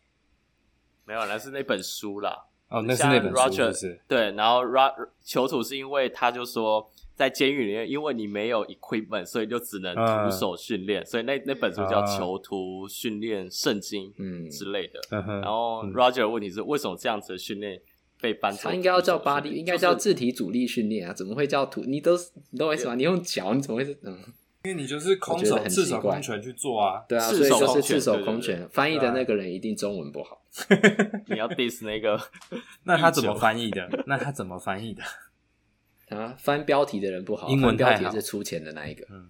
[1.04, 2.46] 没有，那是那本书啦。
[2.68, 4.00] 哦，那是那本书，是不是？
[4.08, 6.90] 对，然后 Ro 囚徒是因为他就说。
[7.16, 11.00] 在监狱里面，因为你没有 equipment，所以就只能徒手训练。
[11.00, 15.00] Uh, 所以那那本书叫《囚徒训练圣经》嗯之类的。
[15.10, 17.80] Uh, 然后 Roger 的问题是，为什么这样子的训练
[18.62, 21.12] 他应该要叫 body，应该叫自体阻力训练啊？
[21.12, 21.82] 怎么会叫土？
[21.82, 22.16] 你都
[22.50, 22.94] 你懂我意思吗？
[22.94, 24.18] 你用脚，你怎么会是嗯？
[24.64, 27.04] 因为你就是空手赤手空拳去做啊。
[27.06, 28.66] 对啊，所以就是赤手空拳。
[28.70, 30.40] 翻译的那个人一定中文不好。
[31.28, 32.18] 你要 diss 那个？
[32.84, 33.86] 那他怎么翻译的？
[34.06, 35.02] 那他怎么翻译的？
[36.16, 39.06] 啊，翻标题的人不好，英文标题是出钱的那一个。
[39.10, 39.28] 嗯，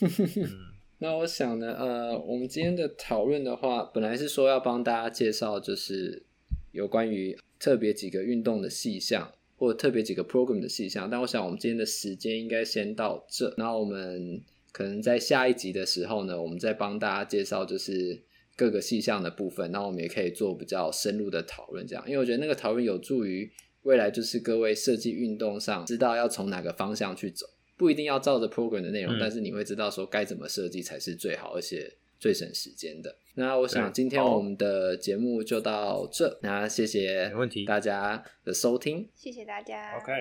[0.98, 6.24] 那我想呢，呃，我们今天的讨论的话，本来是说要帮大家介绍，就是
[6.72, 11.08] 有关于特别几个运动的细项，或者特别几个 program 的细项。
[11.10, 13.54] 但我想，我们今天的时间应该先到这。
[13.56, 14.40] 然后我们
[14.72, 18.20] 可能在下一集的时候呢，我们再帮大家介绍，就是
[18.56, 19.70] 各个细项的部分。
[19.70, 23.50] 那我们也可以做比较深入的讨论，这样，因为我觉得那个讨论有助于。
[23.82, 27.46] 未来就是各位设计运动上，知道要从哪个方向去走，
[27.76, 33.16] 不一定要照着 program 的内容，嗯、但是你会知道说该怎么设计才是最好，而且最省时间的。
[33.38, 37.30] 那我想今天我们的节目就到这，那谢谢
[37.66, 40.12] 大家的收听，谢谢大家，OK，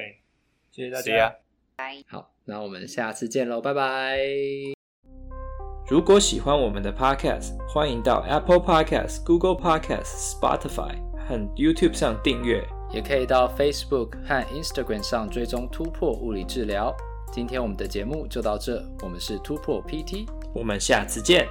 [0.69, 1.35] 谢谢大家，
[1.77, 4.19] 拜，好，那我们下次见喽，拜拜。
[5.89, 12.61] 如果喜欢我们的 podcast，欢迎到 Apple Podcast、Google Podcast、Spotify 和 YouTube 上订阅。
[12.91, 16.95] 也可以到 Facebook 和 Instagram 上追踪突破物理治疗。
[17.31, 21.47] 今天我们的节目就到这，我们是突破 PT，我们下次见。